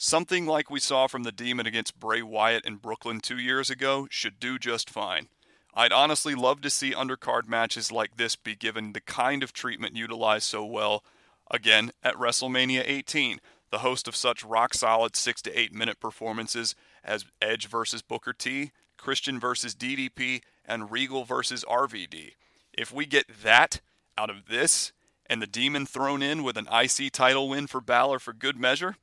Something 0.00 0.46
like 0.46 0.70
we 0.70 0.78
saw 0.78 1.08
from 1.08 1.24
the 1.24 1.32
Demon 1.32 1.66
against 1.66 1.98
Bray 1.98 2.22
Wyatt 2.22 2.64
in 2.64 2.76
Brooklyn 2.76 3.18
two 3.18 3.36
years 3.36 3.68
ago 3.68 4.06
should 4.08 4.38
do 4.38 4.56
just 4.56 4.88
fine. 4.88 5.26
I'd 5.74 5.90
honestly 5.90 6.36
love 6.36 6.60
to 6.60 6.70
see 6.70 6.92
undercard 6.92 7.48
matches 7.48 7.90
like 7.90 8.16
this 8.16 8.36
be 8.36 8.54
given 8.54 8.92
the 8.92 9.00
kind 9.00 9.42
of 9.42 9.52
treatment 9.52 9.96
utilized 9.96 10.44
so 10.44 10.64
well 10.64 11.02
again 11.50 11.90
at 12.04 12.14
WrestleMania 12.14 12.84
18, 12.86 13.40
the 13.72 13.78
host 13.78 14.06
of 14.06 14.14
such 14.14 14.44
rock 14.44 14.72
solid 14.72 15.16
6 15.16 15.42
to 15.42 15.58
8 15.58 15.74
minute 15.74 15.98
performances 15.98 16.76
as 17.02 17.24
Edge 17.42 17.66
versus 17.66 18.00
Booker 18.00 18.32
T, 18.32 18.70
Christian 18.96 19.40
versus 19.40 19.74
DDP, 19.74 20.42
and 20.64 20.92
Regal 20.92 21.24
versus 21.24 21.64
RVD. 21.68 22.34
If 22.72 22.92
we 22.92 23.04
get 23.04 23.26
that 23.42 23.80
out 24.16 24.30
of 24.30 24.46
this 24.46 24.92
and 25.26 25.42
the 25.42 25.48
Demon 25.48 25.86
thrown 25.86 26.22
in 26.22 26.44
with 26.44 26.56
an 26.56 26.68
IC 26.72 27.10
title 27.10 27.48
win 27.48 27.66
for 27.66 27.80
Balor 27.80 28.20
for 28.20 28.32
good 28.32 28.56
measure, 28.56 28.94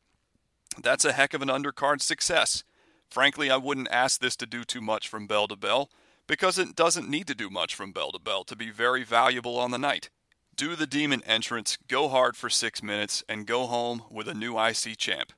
that's 0.82 1.06
a 1.06 1.14
heck 1.14 1.34
of 1.34 1.42
an 1.42 1.50
undercard 1.50 2.02
success. 2.02 2.64
Frankly, 3.10 3.50
I 3.50 3.58
wouldn't 3.58 3.92
ask 3.92 4.20
this 4.20 4.36
to 4.38 4.46
do 4.46 4.64
too 4.64 4.82
much 4.82 5.08
from 5.08 5.28
bell 5.28 5.48
to 5.48 5.56
bell 5.56 5.90
because 6.28 6.58
it 6.58 6.76
doesn't 6.76 7.10
need 7.10 7.28
to 7.28 7.36
do 7.36 7.50
much 7.50 7.76
from 7.76 7.92
bell 7.92 8.12
to 8.12 8.20
bell 8.20 8.44
to 8.44 8.56
be 8.56 8.72
very 8.72 9.04
valuable 9.04 9.58
on 9.58 9.72
the 9.72 9.78
night. 9.78 10.10
do 10.56 10.76
the 10.76 10.88
demon 10.88 11.22
entrance, 11.26 11.78
go 11.90 12.08
hard 12.08 12.38
for 12.38 12.50
six 12.50 12.82
minutes, 12.82 13.24
and 13.28 13.46
go 13.46 13.66
home 13.66 14.04
with 14.10 14.28
a 14.28 14.34
new 14.34 14.58
IC 14.58 14.98
champ. 14.98 15.34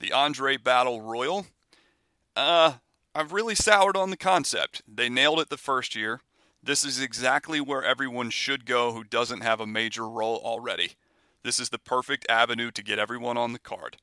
The 0.00 0.10
Andre 0.12 0.56
Battle 0.56 1.00
Royal. 1.00 1.46
Uh, 2.34 2.74
I've 3.14 3.32
really 3.32 3.54
soured 3.54 3.96
on 3.96 4.10
the 4.10 4.16
concept. 4.16 4.82
They 4.86 5.08
nailed 5.08 5.38
it 5.38 5.48
the 5.48 5.56
first 5.56 5.94
year. 5.94 6.20
This 6.62 6.84
is 6.84 7.00
exactly 7.00 7.60
where 7.60 7.84
everyone 7.84 8.30
should 8.30 8.66
go 8.66 8.92
who 8.92 9.04
doesn't 9.04 9.42
have 9.42 9.60
a 9.60 9.66
major 9.66 10.08
role 10.08 10.40
already. 10.44 10.92
This 11.44 11.60
is 11.60 11.68
the 11.68 11.78
perfect 11.78 12.26
avenue 12.28 12.72
to 12.72 12.82
get 12.82 12.98
everyone 12.98 13.36
on 13.36 13.52
the 13.52 13.60
card. 13.60 13.98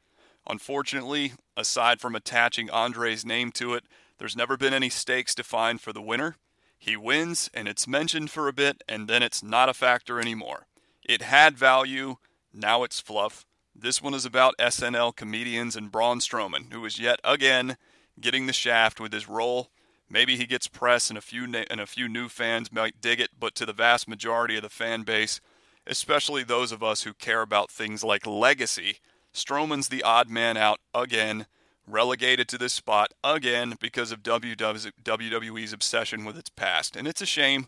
Unfortunately, 0.47 1.33
aside 1.55 2.01
from 2.01 2.15
attaching 2.15 2.69
Andre's 2.69 3.25
name 3.25 3.51
to 3.53 3.73
it, 3.73 3.83
there's 4.17 4.35
never 4.35 4.57
been 4.57 4.73
any 4.73 4.89
stakes 4.89 5.35
defined 5.35 5.81
for 5.81 5.93
the 5.93 6.01
winner. 6.01 6.35
He 6.77 6.97
wins, 6.97 7.49
and 7.53 7.67
it's 7.67 7.87
mentioned 7.87 8.29
for 8.29 8.47
a 8.47 8.53
bit, 8.53 8.83
and 8.87 9.07
then 9.07 9.23
it's 9.23 9.41
not 9.41 9.69
a 9.69 9.73
factor 9.73 10.19
anymore. 10.19 10.67
It 11.03 11.21
had 11.21 11.57
value, 11.57 12.17
now 12.53 12.83
it's 12.83 12.99
fluff. 12.99 13.45
This 13.75 14.01
one 14.01 14.13
is 14.13 14.25
about 14.25 14.57
SNL 14.59 15.15
comedians 15.15 15.75
and 15.75 15.91
Braun 15.91 16.19
Strowman, 16.19 16.71
who 16.71 16.85
is 16.85 16.99
yet 16.99 17.19
again 17.23 17.77
getting 18.19 18.45
the 18.45 18.53
shaft 18.53 18.99
with 18.99 19.13
his 19.13 19.27
role. 19.27 19.69
Maybe 20.09 20.37
he 20.37 20.45
gets 20.45 20.67
press, 20.67 21.09
and 21.09 21.17
a 21.17 21.21
few 21.21 21.47
na- 21.47 21.63
and 21.71 21.79
a 21.79 21.87
few 21.87 22.07
new 22.07 22.29
fans 22.29 22.71
might 22.71 23.01
dig 23.01 23.19
it, 23.19 23.31
but 23.39 23.55
to 23.55 23.65
the 23.65 23.73
vast 23.73 24.07
majority 24.07 24.57
of 24.57 24.61
the 24.61 24.69
fan 24.69 25.03
base, 25.03 25.41
especially 25.87 26.43
those 26.43 26.71
of 26.71 26.83
us 26.83 27.03
who 27.03 27.13
care 27.13 27.41
about 27.41 27.71
things 27.71 28.03
like 28.03 28.27
legacy, 28.27 28.99
Strowman's 29.33 29.87
the 29.89 30.03
odd 30.03 30.29
man 30.29 30.57
out 30.57 30.79
again, 30.93 31.47
relegated 31.87 32.47
to 32.49 32.57
this 32.57 32.73
spot 32.73 33.13
again 33.23 33.75
because 33.79 34.11
of 34.11 34.23
WWE's 34.23 35.73
obsession 35.73 36.23
with 36.25 36.37
its 36.37 36.49
past. 36.49 36.95
And 36.95 37.07
it's 37.07 37.21
a 37.21 37.25
shame. 37.25 37.67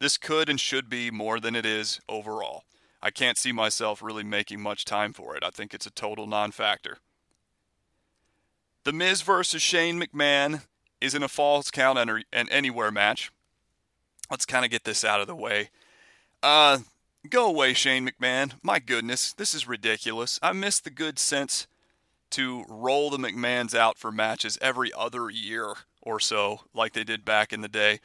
This 0.00 0.18
could 0.18 0.48
and 0.48 0.58
should 0.58 0.90
be 0.90 1.10
more 1.10 1.38
than 1.38 1.54
it 1.54 1.64
is 1.64 2.00
overall. 2.08 2.64
I 3.00 3.10
can't 3.10 3.38
see 3.38 3.52
myself 3.52 4.02
really 4.02 4.24
making 4.24 4.60
much 4.60 4.84
time 4.84 5.12
for 5.12 5.36
it. 5.36 5.44
I 5.44 5.50
think 5.50 5.72
it's 5.72 5.86
a 5.86 5.90
total 5.90 6.26
non 6.26 6.50
factor. 6.50 6.98
The 8.84 8.92
Miz 8.92 9.22
versus 9.22 9.62
Shane 9.62 10.00
McMahon 10.00 10.62
isn't 11.00 11.22
a 11.22 11.28
falls 11.28 11.70
count 11.70 11.98
and 11.98 12.50
anywhere 12.50 12.90
match. 12.90 13.30
Let's 14.30 14.46
kind 14.46 14.64
of 14.64 14.70
get 14.70 14.84
this 14.84 15.04
out 15.04 15.20
of 15.20 15.26
the 15.26 15.36
way. 15.36 15.70
Uh, 16.42 16.78
go 17.28 17.46
away, 17.46 17.74
Shane 17.74 18.08
McMahon. 18.08 18.52
My 18.62 18.78
goodness, 18.78 19.32
this 19.32 19.54
is 19.54 19.68
ridiculous. 19.68 20.38
I 20.42 20.52
miss 20.52 20.80
the 20.80 20.90
good 20.90 21.18
sense 21.18 21.66
to 22.30 22.64
roll 22.68 23.10
the 23.10 23.18
McMahons 23.18 23.74
out 23.74 23.98
for 23.98 24.10
matches 24.10 24.58
every 24.60 24.92
other 24.92 25.30
year 25.30 25.74
or 26.02 26.18
so, 26.20 26.62
like 26.74 26.92
they 26.92 27.04
did 27.04 27.24
back 27.24 27.52
in 27.52 27.60
the 27.60 27.68
day. 27.68 28.00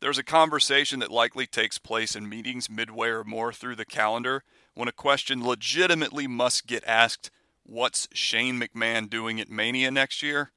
There's 0.00 0.18
a 0.18 0.22
conversation 0.22 1.00
that 1.00 1.10
likely 1.10 1.46
takes 1.46 1.78
place 1.78 2.14
in 2.14 2.28
meetings 2.28 2.68
midway 2.68 3.08
or 3.08 3.24
more 3.24 3.52
through 3.52 3.76
the 3.76 3.86
calendar 3.86 4.42
when 4.74 4.88
a 4.88 4.92
question 4.92 5.44
legitimately 5.44 6.26
must 6.26 6.66
get 6.66 6.84
asked 6.86 7.30
what's 7.64 8.08
Shane 8.12 8.60
McMahon 8.60 9.08
doing 9.08 9.40
at 9.40 9.50
Mania 9.50 9.90
next 9.90 10.22
year? 10.22 10.52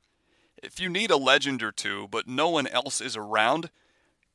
If 0.61 0.79
you 0.79 0.89
need 0.89 1.09
a 1.09 1.17
legend 1.17 1.63
or 1.63 1.71
two, 1.71 2.07
but 2.11 2.27
no 2.27 2.49
one 2.49 2.67
else 2.67 2.99
is 2.99 3.15
around, 3.15 3.71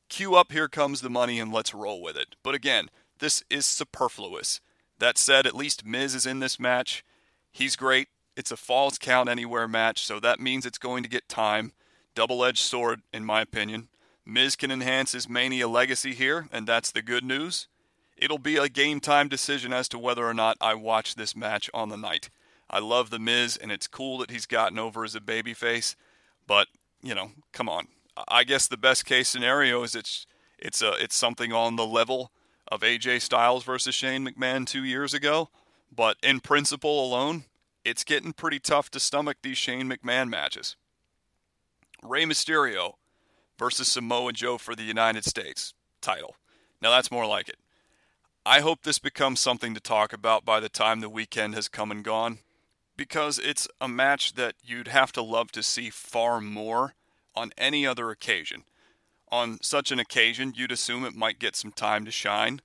cue 0.09 0.33
up 0.33 0.51
Here 0.51 0.67
Comes 0.67 1.01
the 1.01 1.09
Money 1.09 1.39
and 1.39 1.53
let's 1.53 1.73
roll 1.73 2.01
with 2.01 2.17
it. 2.17 2.35
But 2.41 2.55
again, 2.55 2.89
this 3.25 3.43
is 3.49 3.65
superfluous. 3.65 4.61
That 4.99 5.17
said, 5.17 5.47
at 5.47 5.55
least 5.55 5.83
Miz 5.83 6.13
is 6.13 6.27
in 6.27 6.41
this 6.41 6.59
match. 6.59 7.03
He's 7.51 7.75
great. 7.75 8.07
It's 8.37 8.51
a 8.51 8.55
falls 8.55 8.99
count 8.99 9.29
anywhere 9.29 9.67
match, 9.67 10.05
so 10.05 10.19
that 10.19 10.39
means 10.39 10.63
it's 10.63 10.77
going 10.77 11.01
to 11.01 11.09
get 11.09 11.27
time. 11.27 11.71
Double 12.13 12.45
edged 12.45 12.59
sword, 12.59 13.01
in 13.11 13.25
my 13.25 13.41
opinion. 13.41 13.87
Miz 14.27 14.55
can 14.55 14.69
enhance 14.69 15.13
his 15.13 15.27
Mania 15.27 15.67
legacy 15.67 16.13
here, 16.13 16.47
and 16.51 16.67
that's 16.67 16.91
the 16.91 17.01
good 17.01 17.23
news. 17.23 17.67
It'll 18.15 18.37
be 18.37 18.57
a 18.57 18.69
game 18.69 18.99
time 18.99 19.27
decision 19.27 19.73
as 19.73 19.89
to 19.89 19.97
whether 19.97 20.23
or 20.23 20.35
not 20.35 20.57
I 20.61 20.75
watch 20.75 21.15
this 21.15 21.35
match 21.35 21.67
on 21.73 21.89
the 21.89 21.97
night. 21.97 22.29
I 22.69 22.77
love 22.77 23.09
The 23.09 23.17
Miz, 23.17 23.57
and 23.57 23.71
it's 23.71 23.87
cool 23.87 24.19
that 24.19 24.29
he's 24.29 24.45
gotten 24.45 24.77
over 24.77 25.03
as 25.03 25.15
a 25.15 25.19
babyface. 25.19 25.95
But 26.45 26.67
you 27.01 27.15
know, 27.15 27.31
come 27.53 27.69
on. 27.69 27.87
I 28.27 28.43
guess 28.43 28.67
the 28.67 28.77
best 28.77 29.03
case 29.03 29.27
scenario 29.29 29.81
is 29.81 29.95
it's 29.95 30.27
it's 30.59 30.83
a 30.83 30.91
it's 30.91 31.15
something 31.15 31.51
on 31.51 31.75
the 31.75 31.87
level 31.87 32.29
of 32.67 32.81
AJ 32.81 33.21
Styles 33.21 33.63
versus 33.63 33.95
Shane 33.95 34.27
McMahon 34.27 34.65
two 34.65 34.83
years 34.83 35.13
ago. 35.13 35.49
But 35.95 36.17
in 36.23 36.39
principle 36.39 37.05
alone, 37.05 37.45
it's 37.83 38.03
getting 38.03 38.33
pretty 38.33 38.59
tough 38.59 38.89
to 38.91 38.99
stomach 38.99 39.37
these 39.41 39.57
Shane 39.57 39.89
McMahon 39.89 40.29
matches. 40.29 40.75
Rey 42.03 42.25
Mysterio 42.25 42.93
versus 43.57 43.87
Samoa 43.87 44.33
Joe 44.33 44.57
for 44.57 44.75
the 44.75 44.83
United 44.83 45.25
States 45.25 45.73
title. 46.01 46.35
Now 46.81 46.89
that's 46.89 47.11
more 47.11 47.25
like 47.25 47.49
it. 47.49 47.57
I 48.45 48.59
hope 48.59 48.83
this 48.83 48.99
becomes 48.99 49.39
something 49.39 49.73
to 49.73 49.79
talk 49.79 50.13
about 50.13 50.45
by 50.45 50.59
the 50.59 50.69
time 50.69 50.99
the 50.99 51.09
weekend 51.09 51.55
has 51.55 51.67
come 51.67 51.89
and 51.89 52.03
gone 52.03 52.39
because 52.97 53.39
it's 53.39 53.67
a 53.81 53.87
match 53.87 54.33
that 54.33 54.55
you'd 54.63 54.87
have 54.87 55.11
to 55.13 55.21
love 55.21 55.51
to 55.53 55.63
see 55.63 55.89
far 55.89 56.39
more 56.39 56.93
on 57.35 57.51
any 57.57 57.85
other 57.85 58.11
occasion. 58.11 58.63
On 59.29 59.57
such 59.61 59.91
an 59.91 59.99
occasion, 59.99 60.53
you'd 60.55 60.71
assume 60.71 61.03
it 61.03 61.15
might 61.15 61.39
get 61.39 61.55
some 61.55 61.71
time 61.71 62.05
to 62.05 62.11
shine. 62.11 62.61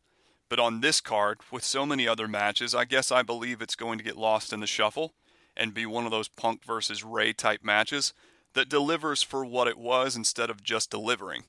But 0.49 0.59
on 0.59 0.81
this 0.81 1.01
card, 1.01 1.39
with 1.51 1.65
so 1.65 1.87
many 1.87 2.07
other 2.07 2.29
matches, 2.29 2.75
I 2.75 2.85
guess 2.85 3.11
I 3.13 3.23
believe 3.23 3.63
it's 3.63 3.77
going 3.77 3.99
to 3.99 4.05
get 4.05 4.17
lost 4.17 4.53
in 4.53 4.61
the 4.61 4.67
shuffle 4.67 5.15
and 5.57 5.75
be 5.75 5.87
one 5.87 6.05
of 6.05 6.11
those 6.11 6.29
Punk 6.29 6.65
versus 6.65 7.05
Rey 7.05 7.33
type 7.33 7.63
matches 7.63 8.13
that 8.55 8.69
delivers 8.69 9.23
for 9.23 9.45
what 9.45 9.69
it 9.69 9.79
was 9.79 10.17
instead 10.17 10.51
of 10.51 10.63
just 10.63 10.91
delivering. 10.91 11.45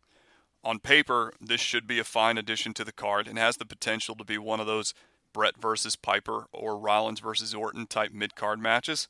On 0.63 0.79
paper, 0.79 1.33
this 1.41 1.61
should 1.61 1.87
be 1.87 1.97
a 1.97 2.03
fine 2.03 2.37
addition 2.37 2.73
to 2.75 2.83
the 2.83 2.91
card 2.91 3.27
and 3.27 3.39
has 3.39 3.57
the 3.57 3.65
potential 3.65 4.15
to 4.15 4.23
be 4.23 4.37
one 4.37 4.59
of 4.59 4.67
those 4.67 4.93
Bret 5.33 5.59
versus 5.59 5.95
Piper 5.95 6.45
or 6.51 6.77
Rollins 6.77 7.19
versus 7.19 7.55
Orton 7.55 7.87
type 7.87 8.11
mid 8.11 8.35
card 8.35 8.59
matches. 8.59 9.07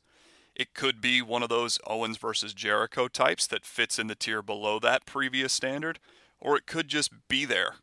It 0.56 0.74
could 0.74 1.02
be 1.02 1.22
one 1.22 1.44
of 1.44 1.50
those 1.50 1.80
Owens 1.88 2.18
versus 2.18 2.54
Jericho 2.54 3.08
types 3.08 3.48
that 3.48 3.66
fits 3.66 3.98
in 3.98 4.08
the 4.08 4.16
tier 4.16 4.42
below 4.42 4.80
that 4.80 5.06
previous 5.06 5.54
standard, 5.54 6.00
or 6.40 6.58
it 6.58 6.66
could 6.66 6.88
just 6.88 7.12
be 7.28 7.46
there. 7.46 7.76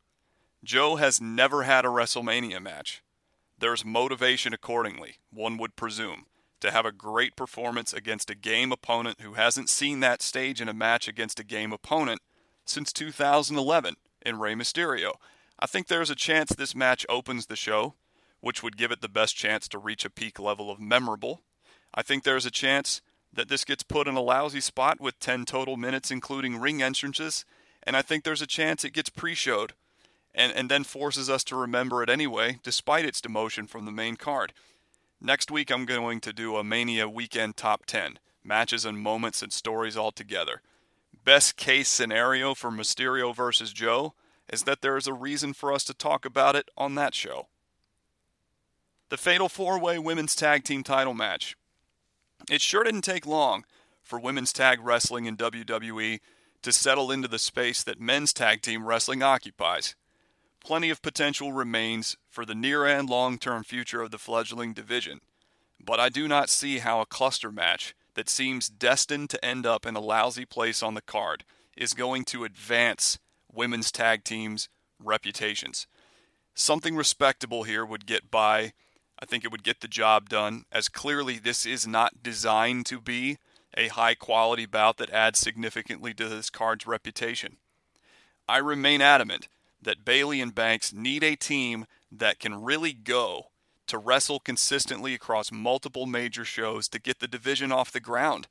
Joe 0.63 0.97
has 0.97 1.21
never 1.21 1.63
had 1.63 1.85
a 1.85 1.89
WrestleMania 1.89 2.61
match. 2.61 3.03
There's 3.59 3.85
motivation 3.85 4.53
accordingly, 4.53 5.17
one 5.33 5.57
would 5.57 5.77
presume, 5.77 6.27
to 6.61 6.71
have 6.71 6.85
a 6.85 6.93
great 6.93 7.37
performance 7.37 7.93
against 7.93 8.31
a 8.31 8.35
game 8.35 8.71
opponent 8.73 9.21
who 9.21 9.35
hasn't 9.35 9.71
seen 9.71 10.01
that 10.01 10.23
stage 10.23 10.61
in 10.61 10.69
a 10.69 10.75
match 10.75 11.09
against 11.09 11.41
a 11.41 11.45
game 11.45 11.73
opponent 11.73 12.21
since 12.67 12.93
2011 12.93 13.97
in 14.25 14.39
Rey 14.39 14.55
Mysterio. 14.55 15.13
I 15.59 15.67
think 15.67 15.87
there's 15.87 16.11
a 16.11 16.15
chance 16.15 16.51
this 16.51 16.75
match 16.75 17.07
opens 17.09 17.47
the 17.47 17.57
show 17.57 17.95
which 18.41 18.63
would 18.63 18.77
give 18.77 18.93
it 18.93 19.01
the 19.01 19.09
best 19.09 19.37
chance 19.37 19.69
to 19.69 19.79
reach 19.79 20.05
a 20.05 20.11
peak 20.11 20.39
level 20.39 20.71
of 20.71 20.81
memorable. 20.81 21.43
I 21.95 22.03
think 22.03 22.23
there's 22.23 22.47
a 22.47 22.51
chance 22.51 23.01
that 23.33 23.49
this 23.49 23.65
gets 23.65 23.83
put 23.83 24.09
in 24.09 24.17
a 24.17 24.21
lousy 24.21 24.61
spot 24.61 25.01
with 25.01 25.19
10 25.21 25.45
total 25.45 25.77
minutes, 25.77 26.11
including 26.11 26.61
ring 26.61 26.83
entrances, 26.83 27.45
and 27.83 27.97
I 27.97 28.03
think 28.03 28.25
there's 28.25 28.43
a 28.43 28.47
chance 28.47 28.85
it 28.85 28.93
gets 28.93 29.11
pre 29.11 29.35
showed 29.35 29.75
and, 30.35 30.53
and 30.53 30.71
then 30.71 30.85
forces 30.85 31.29
us 31.29 31.45
to 31.45 31.57
remember 31.57 32.03
it 32.03 32.11
anyway, 32.11 32.59
despite 32.63 33.05
its 33.05 33.21
demotion 33.21 33.69
from 33.69 33.85
the 33.85 33.93
main 33.93 34.17
card. 34.17 34.53
Next 35.21 35.51
week, 35.51 35.71
I'm 35.71 35.85
going 35.85 36.21
to 36.21 36.33
do 36.33 36.57
a 36.57 36.65
Mania 36.65 37.09
weekend 37.09 37.57
top 37.57 37.87
10 37.87 38.19
matches 38.45 38.85
and 38.85 38.99
moments 38.99 39.43
and 39.43 39.53
stories 39.53 39.97
all 39.97 40.13
together. 40.13 40.63
Best 41.25 41.57
case 41.57 41.89
scenario 41.89 42.55
for 42.55 42.71
Mysterio 42.71 43.35
versus 43.35 43.73
Joe 43.73 44.15
is 44.51 44.63
that 44.63 44.81
there 44.81 44.97
is 44.97 45.07
a 45.07 45.13
reason 45.13 45.53
for 45.53 45.73
us 45.73 45.85
to 45.85 45.95
talk 45.95 46.25
about 46.25 46.57
it 46.57 46.71
on 46.77 46.95
that 46.95 47.15
show 47.15 47.49
the 49.11 49.17
Fatal 49.17 49.49
Four 49.49 49.79
Way 49.79 49.99
Women's 49.99 50.35
Tag 50.35 50.65
Team 50.65 50.83
title 50.83 51.15
match. 51.15 51.57
It 52.51 52.63
sure 52.63 52.85
didn't 52.85 53.03
take 53.03 53.27
long 53.27 53.65
for 54.03 54.19
women's 54.19 54.53
tag 54.53 54.81
wrestling 54.83 55.27
in 55.27 55.37
WWE 55.37 56.21
to 56.63 56.73
settle 56.73 57.11
into 57.11 57.29
the 57.29 57.39
space 57.39 57.83
that 57.83 58.01
men's 58.01 58.33
tag 58.33 58.63
team 58.63 58.87
wrestling 58.87 59.23
occupies. 59.23 59.95
Plenty 60.65 60.91
of 60.91 61.03
potential 61.03 61.53
remains 61.53 62.17
for 62.29 62.45
the 62.45 62.55
near 62.55 62.87
and 62.87 63.09
long 63.09 63.39
term 63.39 63.65
future 63.65 64.03
of 64.03 64.11
the 64.11 64.19
fledgling 64.19 64.73
division, 64.73 65.21
but 65.79 66.01
I 66.01 66.09
do 66.09 66.27
not 66.27 66.51
see 66.51 66.79
how 66.79 67.01
a 67.01 67.07
cluster 67.07 67.53
match 67.53 67.95
that 68.15 68.29
seems 68.29 68.69
destined 68.69 69.31
to 69.31 69.45
end 69.45 69.65
up 69.65 69.87
in 69.87 69.95
a 69.95 70.01
lousy 70.01 70.45
place 70.45 70.83
on 70.83 70.95
the 70.95 71.03
card 71.03 71.45
is 71.77 71.95
going 71.95 72.25
to 72.25 72.45
advance 72.45 73.19
women's 73.53 73.93
tag 73.93 74.25
teams' 74.25 74.69
reputations. 74.99 75.87
Something 76.55 76.97
respectable 76.97 77.63
here 77.63 77.85
would 77.85 78.07
get 78.07 78.31
by 78.31 78.73
I 79.21 79.27
think 79.27 79.45
it 79.45 79.51
would 79.51 79.65
get 79.65 79.81
the 79.81 79.89
job 79.89 80.29
done, 80.29 80.65
as 80.71 80.89
clearly 80.89 81.39
this 81.39 81.67
is 81.67 81.87
not 81.87 82.23
designed 82.23 82.87
to 82.87 83.01
be 83.01 83.39
a 83.77 83.89
high 83.89 84.15
quality 84.15 84.67
bout 84.67 84.97
that 84.99 85.11
adds 85.11 85.39
significantly 85.39 86.15
to 86.15 86.29
this 86.29 86.51
card's 86.51 86.87
reputation. 86.87 87.57
I 88.49 88.59
remain 88.59 89.01
adamant 89.01 89.49
that 89.83 90.05
Bayley 90.05 90.41
and 90.41 90.55
Banks 90.55 90.93
need 90.93 91.23
a 91.23 91.37
team 91.37 91.87
that 92.11 92.39
can 92.39 92.63
really 92.63 92.93
go 92.93 93.49
to 93.89 93.99
wrestle 93.99 94.39
consistently 94.39 95.15
across 95.15 95.53
multiple 95.53 96.07
major 96.07 96.45
shows 96.45 96.89
to 96.89 97.01
get 97.01 97.19
the 97.19 97.29
division 97.29 97.73
off 97.73 97.93
the 97.93 98.01
ground. 98.01 98.49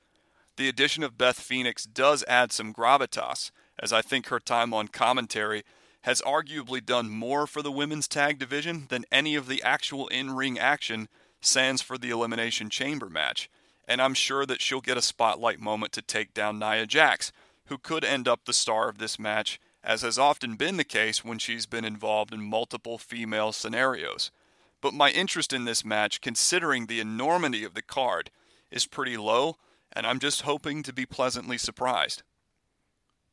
The 0.58 0.68
addition 0.68 1.04
of 1.04 1.18
Beth 1.18 1.40
Phoenix 1.40 1.84
does 1.84 2.24
add 2.28 2.52
some 2.52 2.74
gravitas, 2.74 3.52
as 3.80 3.94
I 3.94 4.02
think 4.02 4.28
her 4.28 4.40
time 4.40 4.74
on 4.74 4.88
commentary 4.88 5.64
has 6.08 6.22
arguably 6.22 6.84
done 6.84 7.10
more 7.10 7.46
for 7.46 7.62
the 7.62 7.70
women's 7.70 8.08
tag 8.08 8.40
division 8.40 8.86
than 8.88 9.04
any 9.12 9.36
of 9.36 9.50
the 9.50 9.62
actual 9.62 10.08
in 10.08 10.32
ring 10.32 10.58
action 10.58 11.10
sans 11.42 11.82
for 11.82 11.98
the 11.98 12.10
Elimination 12.10 12.70
Chamber 12.70 13.10
match. 13.10 13.50
And 13.90 14.02
I'm 14.02 14.14
sure 14.14 14.46
that 14.46 14.62
she'll 14.62 14.80
get 14.80 14.96
a 14.96 15.02
spotlight 15.02 15.60
moment 15.60 15.92
to 15.92 16.02
take 16.02 16.34
down 16.34 16.60
Nia 16.60 16.86
Jax, 16.86 17.34
who 17.66 17.78
could 17.78 18.06
end 18.06 18.26
up 18.26 18.46
the 18.46 18.54
star 18.54 18.88
of 18.88 19.00
this 19.00 19.20
match, 19.20 19.60
as 19.84 20.02
has 20.02 20.18
often 20.18 20.56
been 20.56 20.78
the 20.78 20.86
case 20.86 21.26
when 21.26 21.40
she's 21.40 21.66
been 21.66 21.84
involved 21.84 22.34
in 22.34 22.42
multiple 22.42 22.98
female 22.98 23.52
scenarios. 23.52 24.32
But 24.80 24.94
my 24.94 25.10
interest 25.10 25.52
in 25.52 25.66
this 25.66 25.84
match, 25.84 26.22
considering 26.22 26.86
the 26.86 27.02
enormity 27.02 27.66
of 27.66 27.74
the 27.74 27.82
card, 27.82 28.32
is 28.72 28.86
pretty 28.86 29.18
low, 29.18 29.58
and 29.92 30.08
I'm 30.08 30.20
just 30.20 30.44
hoping 30.44 30.84
to 30.84 30.94
be 30.94 31.06
pleasantly 31.06 31.58
surprised. 31.58 32.24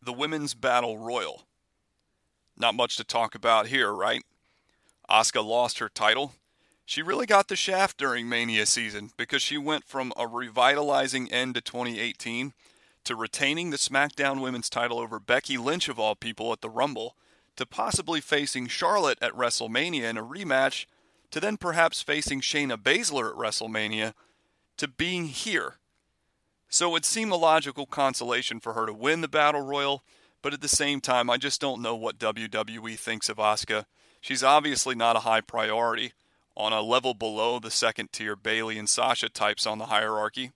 The 0.02 0.12
Women's 0.12 0.54
Battle 0.54 0.98
Royal. 0.98 1.44
Not 2.56 2.74
much 2.74 2.96
to 2.96 3.04
talk 3.04 3.34
about 3.34 3.66
here, 3.66 3.92
right? 3.92 4.22
Asuka 5.10 5.44
lost 5.44 5.78
her 5.78 5.88
title. 5.88 6.34
She 6.86 7.02
really 7.02 7.26
got 7.26 7.48
the 7.48 7.56
shaft 7.56 7.96
during 7.96 8.28
Mania 8.28 8.66
season 8.66 9.10
because 9.16 9.42
she 9.42 9.56
went 9.58 9.84
from 9.84 10.12
a 10.16 10.26
revitalizing 10.26 11.32
end 11.32 11.54
to 11.54 11.60
2018 11.60 12.52
to 13.04 13.16
retaining 13.16 13.70
the 13.70 13.76
SmackDown 13.76 14.40
Women's 14.40 14.70
title 14.70 14.98
over 14.98 15.18
Becky 15.18 15.58
Lynch, 15.58 15.88
of 15.88 15.98
all 15.98 16.14
people, 16.14 16.52
at 16.52 16.60
the 16.60 16.70
Rumble, 16.70 17.16
to 17.56 17.66
possibly 17.66 18.20
facing 18.20 18.66
Charlotte 18.66 19.18
at 19.20 19.32
WrestleMania 19.32 20.04
in 20.04 20.16
a 20.16 20.24
rematch, 20.24 20.86
to 21.30 21.40
then 21.40 21.56
perhaps 21.56 22.02
facing 22.02 22.40
Shayna 22.40 22.76
Baszler 22.76 23.30
at 23.30 23.36
WrestleMania, 23.36 24.14
to 24.76 24.88
being 24.88 25.26
here. 25.26 25.74
So 26.68 26.88
it 26.88 26.92
would 26.92 27.04
seem 27.04 27.30
a 27.30 27.36
logical 27.36 27.86
consolation 27.86 28.58
for 28.58 28.72
her 28.72 28.86
to 28.86 28.92
win 28.92 29.20
the 29.20 29.28
Battle 29.28 29.60
Royal, 29.60 30.02
but 30.44 30.52
at 30.52 30.60
the 30.60 30.68
same 30.68 31.00
time, 31.00 31.30
I 31.30 31.38
just 31.38 31.58
don't 31.58 31.80
know 31.80 31.96
what 31.96 32.18
WWE 32.18 32.98
thinks 32.98 33.30
of 33.30 33.38
Asuka. 33.38 33.86
She's 34.20 34.44
obviously 34.44 34.94
not 34.94 35.16
a 35.16 35.20
high 35.20 35.40
priority, 35.40 36.12
on 36.54 36.70
a 36.70 36.82
level 36.82 37.14
below 37.14 37.58
the 37.58 37.70
second 37.70 38.12
tier 38.12 38.36
Bayley 38.36 38.76
and 38.76 38.86
Sasha 38.86 39.30
types 39.30 39.66
on 39.66 39.78
the 39.78 39.86
hierarchy. 39.86 40.52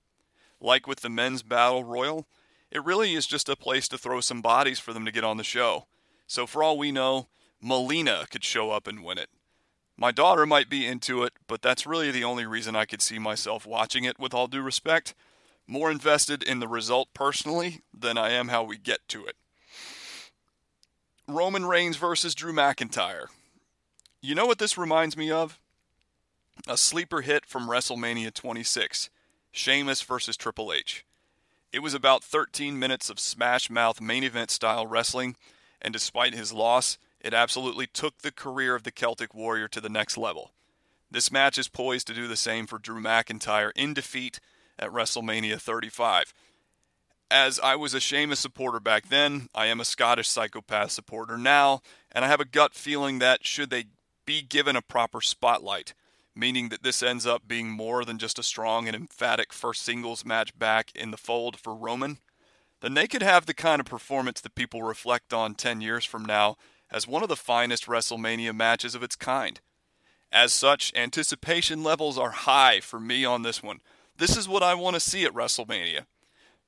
Like 0.60 0.86
with 0.86 1.00
the 1.00 1.08
men's 1.08 1.42
Battle 1.42 1.84
Royal, 1.84 2.26
it 2.70 2.84
really 2.84 3.14
is 3.14 3.26
just 3.26 3.48
a 3.48 3.56
place 3.56 3.88
to 3.88 3.96
throw 3.96 4.20
some 4.20 4.42
bodies 4.42 4.78
for 4.78 4.92
them 4.92 5.06
to 5.06 5.10
get 5.10 5.24
on 5.24 5.38
the 5.38 5.42
show. 5.42 5.86
So, 6.26 6.46
for 6.46 6.62
all 6.62 6.76
we 6.76 6.92
know, 6.92 7.28
Melina 7.62 8.26
could 8.30 8.44
show 8.44 8.70
up 8.70 8.86
and 8.86 9.02
win 9.02 9.16
it. 9.16 9.30
My 9.96 10.12
daughter 10.12 10.44
might 10.44 10.68
be 10.68 10.86
into 10.86 11.22
it, 11.22 11.32
but 11.46 11.62
that's 11.62 11.86
really 11.86 12.10
the 12.10 12.24
only 12.24 12.44
reason 12.44 12.76
I 12.76 12.84
could 12.84 13.00
see 13.00 13.18
myself 13.18 13.64
watching 13.64 14.04
it, 14.04 14.18
with 14.18 14.34
all 14.34 14.48
due 14.48 14.60
respect. 14.60 15.14
More 15.66 15.90
invested 15.90 16.42
in 16.42 16.60
the 16.60 16.68
result 16.68 17.08
personally 17.14 17.80
than 17.98 18.18
I 18.18 18.32
am 18.32 18.48
how 18.48 18.64
we 18.64 18.76
get 18.76 18.98
to 19.08 19.24
it. 19.24 19.36
Roman 21.30 21.66
Reigns 21.66 21.98
versus 21.98 22.34
Drew 22.34 22.54
McIntyre. 22.54 23.26
You 24.22 24.34
know 24.34 24.46
what 24.46 24.58
this 24.58 24.78
reminds 24.78 25.14
me 25.14 25.30
of? 25.30 25.60
A 26.66 26.78
sleeper 26.78 27.20
hit 27.20 27.44
from 27.44 27.68
WrestleMania 27.68 28.32
26 28.32 29.10
Sheamus 29.52 30.00
versus 30.00 30.38
Triple 30.38 30.72
H. 30.72 31.04
It 31.70 31.80
was 31.80 31.92
about 31.92 32.24
13 32.24 32.78
minutes 32.78 33.10
of 33.10 33.20
smash 33.20 33.68
mouth 33.68 34.00
main 34.00 34.24
event 34.24 34.50
style 34.50 34.86
wrestling, 34.86 35.36
and 35.82 35.92
despite 35.92 36.32
his 36.32 36.54
loss, 36.54 36.96
it 37.20 37.34
absolutely 37.34 37.86
took 37.86 38.22
the 38.22 38.32
career 38.32 38.74
of 38.74 38.84
the 38.84 38.90
Celtic 38.90 39.34
Warrior 39.34 39.68
to 39.68 39.82
the 39.82 39.90
next 39.90 40.16
level. 40.16 40.52
This 41.10 41.30
match 41.30 41.58
is 41.58 41.68
poised 41.68 42.06
to 42.06 42.14
do 42.14 42.26
the 42.26 42.36
same 42.36 42.66
for 42.66 42.78
Drew 42.78 43.02
McIntyre 43.02 43.70
in 43.76 43.92
defeat 43.92 44.40
at 44.78 44.90
WrestleMania 44.90 45.60
35. 45.60 46.32
As 47.30 47.60
I 47.60 47.76
was 47.76 47.92
a 47.92 48.00
Sheamus 48.00 48.40
supporter 48.40 48.80
back 48.80 49.08
then, 49.08 49.48
I 49.54 49.66
am 49.66 49.80
a 49.80 49.84
Scottish 49.84 50.28
psychopath 50.28 50.92
supporter 50.92 51.36
now, 51.36 51.82
and 52.10 52.24
I 52.24 52.28
have 52.28 52.40
a 52.40 52.46
gut 52.46 52.74
feeling 52.74 53.18
that 53.18 53.44
should 53.44 53.68
they 53.68 53.84
be 54.24 54.40
given 54.40 54.76
a 54.76 54.82
proper 54.82 55.20
spotlight, 55.20 55.92
meaning 56.34 56.70
that 56.70 56.82
this 56.82 57.02
ends 57.02 57.26
up 57.26 57.46
being 57.46 57.68
more 57.68 58.06
than 58.06 58.16
just 58.16 58.38
a 58.38 58.42
strong 58.42 58.86
and 58.86 58.96
emphatic 58.96 59.52
first 59.52 59.82
singles 59.82 60.24
match 60.24 60.58
back 60.58 60.90
in 60.94 61.10
the 61.10 61.18
fold 61.18 61.58
for 61.58 61.74
Roman, 61.74 62.16
then 62.80 62.94
they 62.94 63.06
could 63.06 63.22
have 63.22 63.44
the 63.44 63.52
kind 63.52 63.80
of 63.80 63.86
performance 63.86 64.40
that 64.40 64.54
people 64.54 64.82
reflect 64.82 65.34
on 65.34 65.54
10 65.54 65.82
years 65.82 66.06
from 66.06 66.24
now 66.24 66.56
as 66.90 67.06
one 67.06 67.22
of 67.22 67.28
the 67.28 67.36
finest 67.36 67.86
WrestleMania 67.86 68.54
matches 68.54 68.94
of 68.94 69.02
its 69.02 69.16
kind. 69.16 69.60
As 70.32 70.54
such, 70.54 70.94
anticipation 70.94 71.82
levels 71.82 72.16
are 72.16 72.30
high 72.30 72.80
for 72.80 72.98
me 72.98 73.26
on 73.26 73.42
this 73.42 73.62
one. 73.62 73.80
This 74.16 74.34
is 74.34 74.48
what 74.48 74.62
I 74.62 74.74
want 74.74 74.94
to 74.94 75.00
see 75.00 75.24
at 75.24 75.34
WrestleMania. 75.34 76.06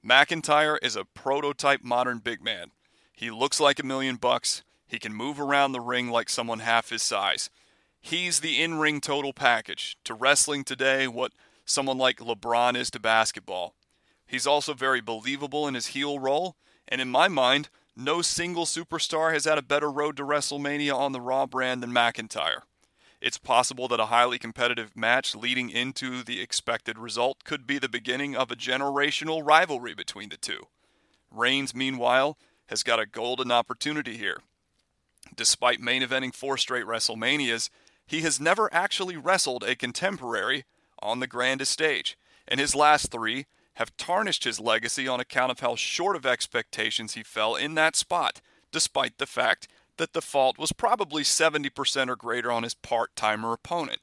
McIntyre 0.04 0.78
is 0.80 0.96
a 0.96 1.04
prototype 1.04 1.84
modern 1.84 2.18
big 2.18 2.42
man. 2.42 2.70
He 3.12 3.30
looks 3.30 3.60
like 3.60 3.78
a 3.78 3.86
million 3.86 4.16
bucks. 4.16 4.62
He 4.86 4.98
can 4.98 5.12
move 5.12 5.38
around 5.38 5.72
the 5.72 5.80
ring 5.80 6.08
like 6.08 6.30
someone 6.30 6.60
half 6.60 6.88
his 6.88 7.02
size. 7.02 7.50
He's 8.00 8.40
the 8.40 8.62
in 8.62 8.78
ring 8.78 9.02
total 9.02 9.34
package 9.34 9.98
to 10.04 10.14
wrestling 10.14 10.64
today, 10.64 11.06
what 11.06 11.32
someone 11.66 11.98
like 11.98 12.16
LeBron 12.16 12.76
is 12.76 12.90
to 12.92 12.98
basketball. 12.98 13.74
He's 14.26 14.46
also 14.46 14.72
very 14.72 15.02
believable 15.02 15.68
in 15.68 15.74
his 15.74 15.88
heel 15.88 16.18
role, 16.18 16.56
and 16.88 17.02
in 17.02 17.10
my 17.10 17.28
mind, 17.28 17.68
no 17.94 18.22
single 18.22 18.64
superstar 18.64 19.34
has 19.34 19.44
had 19.44 19.58
a 19.58 19.62
better 19.62 19.90
road 19.90 20.16
to 20.16 20.22
WrestleMania 20.22 20.94
on 20.94 21.12
the 21.12 21.20
Raw 21.20 21.44
brand 21.44 21.82
than 21.82 21.90
McIntyre. 21.90 22.62
It's 23.20 23.38
possible 23.38 23.86
that 23.88 24.00
a 24.00 24.06
highly 24.06 24.38
competitive 24.38 24.96
match 24.96 25.34
leading 25.34 25.68
into 25.68 26.22
the 26.22 26.40
expected 26.40 26.98
result 26.98 27.44
could 27.44 27.66
be 27.66 27.78
the 27.78 27.88
beginning 27.88 28.34
of 28.34 28.50
a 28.50 28.56
generational 28.56 29.44
rivalry 29.44 29.94
between 29.94 30.30
the 30.30 30.38
two. 30.38 30.68
Reigns, 31.30 31.74
meanwhile, 31.74 32.38
has 32.68 32.82
got 32.82 32.98
a 32.98 33.06
golden 33.06 33.52
opportunity 33.52 34.16
here. 34.16 34.40
Despite 35.36 35.80
main 35.80 36.02
eventing 36.02 36.34
four 36.34 36.56
straight 36.56 36.86
WrestleManias, 36.86 37.68
he 38.06 38.22
has 38.22 38.40
never 38.40 38.72
actually 38.72 39.16
wrestled 39.16 39.64
a 39.64 39.76
contemporary 39.76 40.64
on 41.00 41.20
the 41.20 41.26
grandest 41.26 41.72
stage, 41.72 42.16
and 42.48 42.58
his 42.58 42.74
last 42.74 43.12
three 43.12 43.46
have 43.74 43.96
tarnished 43.96 44.44
his 44.44 44.58
legacy 44.58 45.06
on 45.06 45.20
account 45.20 45.52
of 45.52 45.60
how 45.60 45.76
short 45.76 46.16
of 46.16 46.26
expectations 46.26 47.14
he 47.14 47.22
fell 47.22 47.54
in 47.54 47.74
that 47.74 47.96
spot, 47.96 48.40
despite 48.72 49.18
the 49.18 49.26
fact 49.26 49.68
that 50.00 50.14
the 50.14 50.22
fault 50.22 50.56
was 50.56 50.72
probably 50.72 51.22
70% 51.22 52.08
or 52.08 52.16
greater 52.16 52.50
on 52.50 52.62
his 52.62 52.72
part 52.72 53.14
timer 53.14 53.52
opponent. 53.52 54.00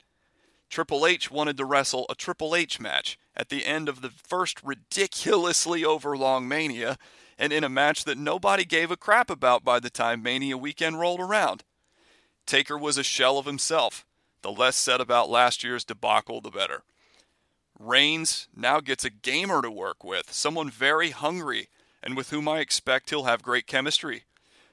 Triple 0.69 1.07
H 1.07 1.31
wanted 1.31 1.57
to 1.57 1.65
wrestle 1.65 2.05
a 2.07 2.13
Triple 2.13 2.55
H 2.55 2.79
match 2.79 3.17
at 3.35 3.49
the 3.49 3.65
end 3.65 3.89
of 3.89 4.01
the 4.01 4.11
first 4.11 4.61
ridiculously 4.63 5.83
overlong 5.83 6.47
Mania, 6.47 6.99
and 7.35 7.51
in 7.51 7.63
a 7.63 7.69
match 7.69 8.03
that 8.03 8.17
nobody 8.17 8.63
gave 8.63 8.91
a 8.91 8.95
crap 8.95 9.31
about 9.31 9.63
by 9.63 9.79
the 9.79 9.89
time 9.89 10.21
Mania 10.21 10.55
weekend 10.55 10.99
rolled 10.99 11.19
around. 11.19 11.63
Taker 12.45 12.77
was 12.77 12.99
a 12.99 13.03
shell 13.03 13.39
of 13.39 13.47
himself. 13.47 14.05
The 14.43 14.51
less 14.51 14.75
said 14.75 15.01
about 15.01 15.31
last 15.31 15.63
year's 15.63 15.83
debacle, 15.83 16.41
the 16.41 16.51
better. 16.51 16.83
Reigns 17.79 18.47
now 18.55 18.81
gets 18.81 19.03
a 19.03 19.09
gamer 19.09 19.63
to 19.63 19.71
work 19.71 20.03
with, 20.03 20.31
someone 20.31 20.69
very 20.69 21.09
hungry, 21.09 21.69
and 22.03 22.15
with 22.15 22.29
whom 22.29 22.47
I 22.47 22.59
expect 22.59 23.09
he'll 23.09 23.23
have 23.23 23.41
great 23.41 23.65
chemistry. 23.65 24.25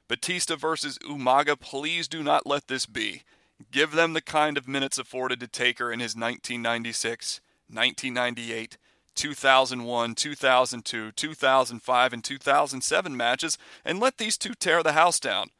Batista 0.08 0.56
versus 0.56 0.98
Umaga, 0.98 1.58
please 1.58 2.08
do 2.08 2.22
not 2.22 2.46
let 2.46 2.68
this 2.68 2.86
be. 2.86 3.22
Give 3.70 3.92
them 3.92 4.12
the 4.12 4.20
kind 4.20 4.58
of 4.58 4.68
minutes 4.68 4.98
afforded 4.98 5.40
to 5.40 5.48
Taker 5.48 5.92
in 5.92 6.00
his 6.00 6.14
1996, 6.14 7.40
1998, 7.68 8.76
2001, 9.14 10.14
2002, 10.14 11.12
2005, 11.12 12.12
and 12.12 12.24
2007 12.24 13.16
matches, 13.16 13.58
and 13.84 14.00
let 14.00 14.18
these 14.18 14.36
two 14.36 14.54
tear 14.54 14.82
the 14.82 14.92
house 14.92 15.20
down. 15.20 15.50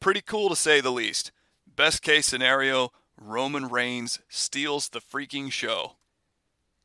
Pretty 0.00 0.22
cool 0.22 0.48
to 0.48 0.56
say 0.56 0.80
the 0.80 0.90
least. 0.90 1.30
Best 1.76 2.02
case 2.02 2.26
scenario 2.26 2.90
Roman 3.20 3.68
Reigns 3.68 4.20
steals 4.28 4.88
the 4.88 5.00
freaking 5.00 5.52
show. 5.52 5.92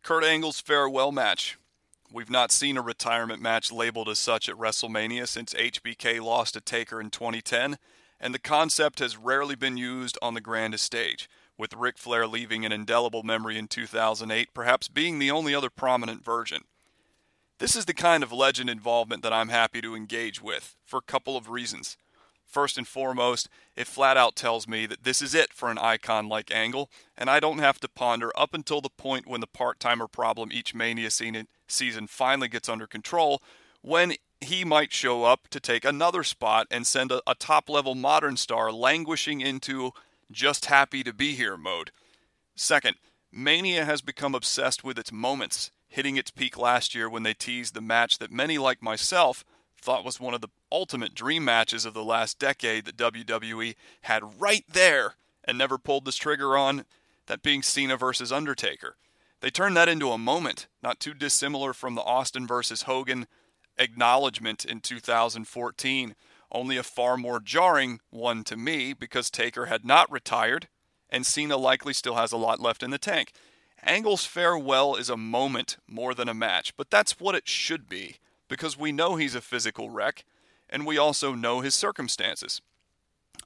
Kurt 0.03 0.23
Angle's 0.23 0.59
farewell 0.59 1.11
match. 1.11 1.57
We've 2.13 2.29
not 2.29 2.51
seen 2.51 2.77
a 2.77 2.81
retirement 2.83 3.41
match 3.41 3.71
labeled 3.71 4.07
as 4.07 4.19
such 4.19 4.47
at 4.47 4.55
WrestleMania 4.55 5.27
since 5.27 5.55
HBK 5.55 6.21
lost 6.21 6.53
to 6.53 6.61
Taker 6.61 7.01
in 7.01 7.09
2010, 7.09 7.79
and 8.19 8.35
the 8.35 8.39
concept 8.39 8.99
has 8.99 9.17
rarely 9.17 9.55
been 9.55 9.77
used 9.77 10.19
on 10.21 10.35
the 10.35 10.39
grandest 10.39 10.83
stage, 10.83 11.27
with 11.57 11.73
Ric 11.73 11.97
Flair 11.97 12.27
leaving 12.27 12.65
an 12.65 12.71
indelible 12.71 13.23
memory 13.23 13.57
in 13.57 13.67
2008, 13.67 14.53
perhaps 14.53 14.87
being 14.87 15.17
the 15.17 15.31
only 15.31 15.55
other 15.55 15.71
prominent 15.71 16.23
version. 16.23 16.65
This 17.57 17.75
is 17.75 17.85
the 17.85 17.95
kind 17.95 18.21
of 18.21 18.31
legend 18.31 18.69
involvement 18.69 19.23
that 19.23 19.33
I'm 19.33 19.49
happy 19.49 19.81
to 19.81 19.95
engage 19.95 20.39
with, 20.39 20.75
for 20.85 20.97
a 20.97 21.01
couple 21.01 21.35
of 21.35 21.49
reasons. 21.49 21.97
First 22.53 22.77
and 22.77 22.87
foremost, 22.87 23.49
it 23.75 23.87
flat 23.87 24.15
out 24.15 24.35
tells 24.35 24.67
me 24.67 24.85
that 24.85 25.03
this 25.03 25.23
is 25.23 25.33
it 25.33 25.51
for 25.51 25.71
an 25.71 25.79
icon 25.79 26.29
like 26.29 26.53
Angle, 26.53 26.91
and 27.17 27.27
I 27.27 27.39
don't 27.39 27.57
have 27.57 27.79
to 27.79 27.89
ponder 27.89 28.31
up 28.37 28.53
until 28.53 28.79
the 28.79 28.91
point 28.91 29.25
when 29.25 29.41
the 29.41 29.47
part 29.47 29.79
timer 29.79 30.07
problem 30.07 30.51
each 30.51 30.75
Mania 30.75 31.09
season 31.09 32.07
finally 32.07 32.47
gets 32.47 32.69
under 32.69 32.85
control, 32.85 33.41
when 33.81 34.13
he 34.39 34.63
might 34.63 34.93
show 34.93 35.23
up 35.23 35.47
to 35.47 35.59
take 35.59 35.83
another 35.83 36.23
spot 36.23 36.67
and 36.69 36.85
send 36.85 37.11
a, 37.11 37.23
a 37.25 37.33
top 37.33 37.71
level 37.71 37.95
modern 37.95 38.37
star 38.37 38.71
languishing 38.71 39.41
into 39.41 39.91
just 40.31 40.67
happy 40.67 41.03
to 41.03 41.11
be 41.11 41.33
here 41.33 41.57
mode. 41.57 41.89
Second, 42.55 42.97
Mania 43.31 43.83
has 43.83 44.03
become 44.03 44.35
obsessed 44.35 44.83
with 44.83 44.99
its 44.99 45.11
moments, 45.11 45.71
hitting 45.87 46.17
its 46.17 46.29
peak 46.29 46.55
last 46.55 46.93
year 46.93 47.09
when 47.09 47.23
they 47.23 47.33
teased 47.33 47.73
the 47.73 47.81
match 47.81 48.19
that 48.19 48.31
many 48.31 48.59
like 48.59 48.83
myself 48.83 49.43
thought 49.83 50.05
was 50.05 50.19
one 50.19 50.33
of 50.33 50.41
the 50.41 50.49
ultimate 50.71 51.13
dream 51.13 51.43
matches 51.45 51.85
of 51.85 51.93
the 51.93 52.03
last 52.03 52.39
decade 52.39 52.85
that 52.85 52.97
WWE 52.97 53.75
had 54.03 54.41
right 54.41 54.63
there 54.71 55.15
and 55.43 55.57
never 55.57 55.77
pulled 55.77 56.05
this 56.05 56.15
trigger 56.15 56.57
on, 56.57 56.85
that 57.27 57.43
being 57.43 57.61
Cena 57.61 57.97
versus 57.97 58.31
Undertaker. 58.31 58.95
They 59.41 59.49
turned 59.49 59.75
that 59.75 59.89
into 59.89 60.11
a 60.11 60.17
moment, 60.17 60.67
not 60.81 60.99
too 60.99 61.13
dissimilar 61.13 61.73
from 61.73 61.95
the 61.95 62.01
Austin 62.01 62.47
versus 62.47 62.83
Hogan 62.83 63.27
acknowledgement 63.77 64.63
in 64.63 64.79
2014, 64.79 66.15
only 66.51 66.77
a 66.77 66.83
far 66.83 67.17
more 67.17 67.39
jarring 67.39 67.99
one 68.09 68.43
to 68.45 68.55
me 68.55 68.93
because 68.93 69.29
Taker 69.29 69.65
had 69.65 69.83
not 69.83 70.11
retired 70.11 70.69
and 71.09 71.25
Cena 71.25 71.57
likely 71.57 71.93
still 71.93 72.15
has 72.15 72.31
a 72.31 72.37
lot 72.37 72.59
left 72.59 72.83
in 72.83 72.91
the 72.91 72.97
tank. 72.97 73.33
Angle's 73.83 74.25
farewell 74.25 74.95
is 74.95 75.09
a 75.09 75.17
moment 75.17 75.77
more 75.87 76.13
than 76.13 76.29
a 76.29 76.33
match, 76.33 76.73
but 76.77 76.89
that's 76.89 77.19
what 77.19 77.35
it 77.35 77.47
should 77.47 77.89
be 77.89 78.17
because 78.53 78.77
we 78.77 78.91
know 78.91 79.15
he's 79.15 79.33
a 79.33 79.41
physical 79.41 79.89
wreck 79.89 80.23
and 80.69 80.85
we 80.85 80.95
also 80.95 81.33
know 81.33 81.61
his 81.61 81.73
circumstances. 81.73 82.61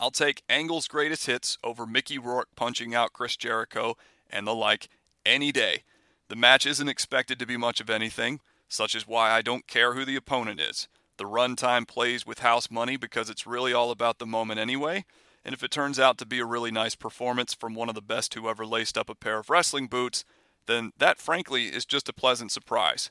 I'll 0.02 0.12
take 0.12 0.44
Angle's 0.50 0.90
greatest 0.90 1.28
hits 1.28 1.58
over 1.64 1.86
Mickey 1.86 2.20
Rourke 2.20 2.50
punching 2.58 2.94
out 2.94 3.14
Chris 3.14 3.38
Jericho 3.38 3.96
and 4.30 4.46
the 4.46 4.54
like 4.54 4.90
any 5.26 5.54
day. 5.54 5.84
The 6.28 6.36
match 6.36 6.66
isn't 6.66 6.90
expected 6.90 7.40
to 7.40 7.46
be 7.46 7.56
much 7.56 7.80
of 7.80 7.90
anything, 7.90 8.42
such 8.68 8.96
as 8.96 9.08
why 9.08 9.32
I 9.32 9.42
don't 9.42 9.66
care 9.66 9.94
who 9.94 10.04
the 10.04 10.18
opponent 10.18 10.60
is. 10.60 10.90
The 11.16 11.24
runtime 11.24 11.88
plays 11.88 12.26
with 12.26 12.40
house 12.40 12.70
money 12.70 12.98
because 12.98 13.30
it's 13.30 13.48
really 13.48 13.72
all 13.72 13.92
about 13.92 14.20
the 14.20 14.26
moment 14.26 14.60
anyway. 14.60 15.06
And 15.46 15.54
if 15.54 15.64
it 15.64 15.72
turns 15.72 16.02
out 16.02 16.18
to 16.18 16.26
be 16.26 16.40
a 16.40 16.46
really 16.46 16.70
nice 16.70 16.96
performance 16.96 17.54
from 17.54 17.76
one 17.76 17.88
of 17.88 17.96
the 17.96 18.02
best 18.02 18.34
who 18.34 18.50
ever 18.50 18.66
laced 18.66 18.98
up 18.98 19.10
a 19.10 19.16
pair 19.16 19.40
of 19.40 19.50
wrestling 19.50 19.88
boots, 19.88 20.26
then 20.66 20.92
that 20.98 21.18
frankly 21.18 21.68
is 21.68 21.86
just 21.86 22.10
a 22.10 22.14
pleasant 22.14 22.52
surprise. 22.52 23.10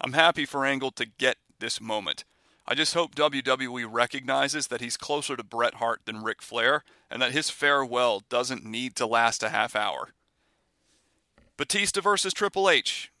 I'm 0.00 0.12
happy 0.12 0.44
for 0.44 0.64
Angle 0.64 0.90
to 0.92 1.06
get 1.06 1.36
this 1.58 1.80
moment. 1.80 2.24
I 2.68 2.74
just 2.74 2.94
hope 2.94 3.14
WWE 3.14 3.86
recognizes 3.88 4.66
that 4.68 4.80
he's 4.80 4.96
closer 4.96 5.36
to 5.36 5.44
Bret 5.44 5.74
Hart 5.74 6.00
than 6.04 6.24
Ric 6.24 6.42
Flair 6.42 6.82
and 7.10 7.22
that 7.22 7.32
his 7.32 7.48
farewell 7.48 8.22
doesn't 8.28 8.64
need 8.64 8.96
to 8.96 9.06
last 9.06 9.42
a 9.42 9.50
half 9.50 9.76
hour. 9.76 10.10
Batista 11.56 12.00
versus 12.00 12.34
Triple 12.34 12.68
H. 12.68 13.12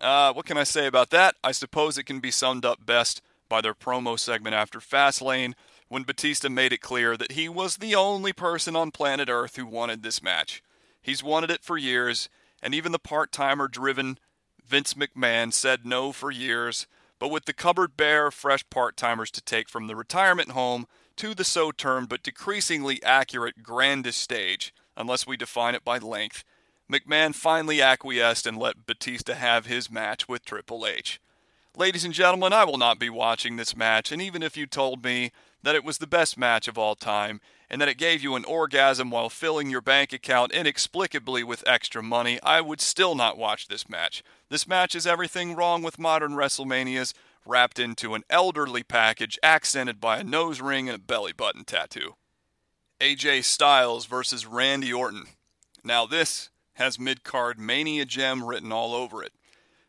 Uh, 0.00 0.32
what 0.32 0.46
can 0.46 0.56
I 0.56 0.64
say 0.64 0.86
about 0.86 1.10
that? 1.10 1.36
I 1.44 1.52
suppose 1.52 1.98
it 1.98 2.06
can 2.06 2.18
be 2.18 2.30
summed 2.30 2.64
up 2.64 2.84
best 2.84 3.20
by 3.48 3.60
their 3.60 3.74
promo 3.74 4.18
segment 4.18 4.54
after 4.54 4.80
Fastlane 4.80 5.52
when 5.88 6.02
Batista 6.02 6.48
made 6.48 6.72
it 6.72 6.80
clear 6.80 7.16
that 7.16 7.32
he 7.32 7.48
was 7.48 7.76
the 7.76 7.94
only 7.94 8.32
person 8.32 8.74
on 8.74 8.90
planet 8.90 9.28
Earth 9.28 9.56
who 9.56 9.66
wanted 9.66 10.02
this 10.02 10.22
match. 10.22 10.62
He's 11.00 11.22
wanted 11.22 11.50
it 11.50 11.62
for 11.62 11.76
years, 11.76 12.28
and 12.62 12.74
even 12.74 12.90
the 12.90 12.98
part 12.98 13.30
timer 13.30 13.68
driven 13.68 14.18
Vince 14.66 14.94
McMahon 14.94 15.52
said 15.52 15.84
no 15.84 16.12
for 16.12 16.30
years. 16.30 16.86
But 17.18 17.28
with 17.28 17.44
the 17.44 17.52
cupboard 17.52 17.96
bare 17.96 18.26
of 18.26 18.34
fresh 18.34 18.68
part 18.70 18.96
timers 18.96 19.30
to 19.32 19.40
take 19.40 19.68
from 19.68 19.86
the 19.86 19.96
retirement 19.96 20.50
home 20.50 20.86
to 21.16 21.34
the 21.34 21.44
so 21.44 21.70
termed 21.70 22.08
but 22.08 22.22
decreasingly 22.22 23.02
accurate 23.02 23.62
grandest 23.62 24.20
stage, 24.20 24.74
unless 24.96 25.26
we 25.26 25.36
define 25.36 25.74
it 25.74 25.84
by 25.84 25.98
length, 25.98 26.44
McMahon 26.90 27.34
finally 27.34 27.80
acquiesced 27.80 28.46
and 28.46 28.58
let 28.58 28.86
Batista 28.86 29.34
have 29.34 29.66
his 29.66 29.90
match 29.90 30.28
with 30.28 30.44
Triple 30.44 30.86
H. 30.86 31.20
Ladies 31.76 32.04
and 32.04 32.12
gentlemen, 32.14 32.52
I 32.52 32.64
will 32.64 32.78
not 32.78 32.98
be 32.98 33.10
watching 33.10 33.56
this 33.56 33.76
match, 33.76 34.12
and 34.12 34.20
even 34.20 34.42
if 34.42 34.56
you 34.56 34.66
told 34.66 35.02
me 35.02 35.32
that 35.62 35.74
it 35.74 35.82
was 35.82 35.98
the 35.98 36.06
best 36.06 36.36
match 36.36 36.68
of 36.68 36.76
all 36.76 36.94
time 36.94 37.40
and 37.70 37.80
that 37.80 37.88
it 37.88 37.96
gave 37.96 38.22
you 38.22 38.36
an 38.36 38.44
orgasm 38.44 39.10
while 39.10 39.30
filling 39.30 39.70
your 39.70 39.80
bank 39.80 40.12
account 40.12 40.52
inexplicably 40.52 41.42
with 41.42 41.64
extra 41.66 42.02
money, 42.02 42.38
I 42.42 42.60
would 42.60 42.80
still 42.80 43.14
not 43.14 43.38
watch 43.38 43.66
this 43.66 43.88
match. 43.88 44.22
This 44.54 44.68
match 44.68 44.94
is 44.94 45.04
everything 45.04 45.56
wrong 45.56 45.82
with 45.82 45.98
modern 45.98 46.34
WrestleManias, 46.34 47.12
wrapped 47.44 47.80
into 47.80 48.14
an 48.14 48.22
elderly 48.30 48.84
package 48.84 49.36
accented 49.42 50.00
by 50.00 50.18
a 50.18 50.22
nose 50.22 50.60
ring 50.60 50.88
and 50.88 50.94
a 50.94 51.02
belly 51.02 51.32
button 51.32 51.64
tattoo. 51.64 52.14
AJ 53.00 53.42
Styles 53.42 54.06
versus 54.06 54.46
Randy 54.46 54.92
Orton. 54.92 55.26
Now, 55.82 56.06
this 56.06 56.50
has 56.74 57.00
mid 57.00 57.24
card 57.24 57.58
Mania 57.58 58.04
Gem 58.04 58.44
written 58.44 58.70
all 58.70 58.94
over 58.94 59.24
it. 59.24 59.32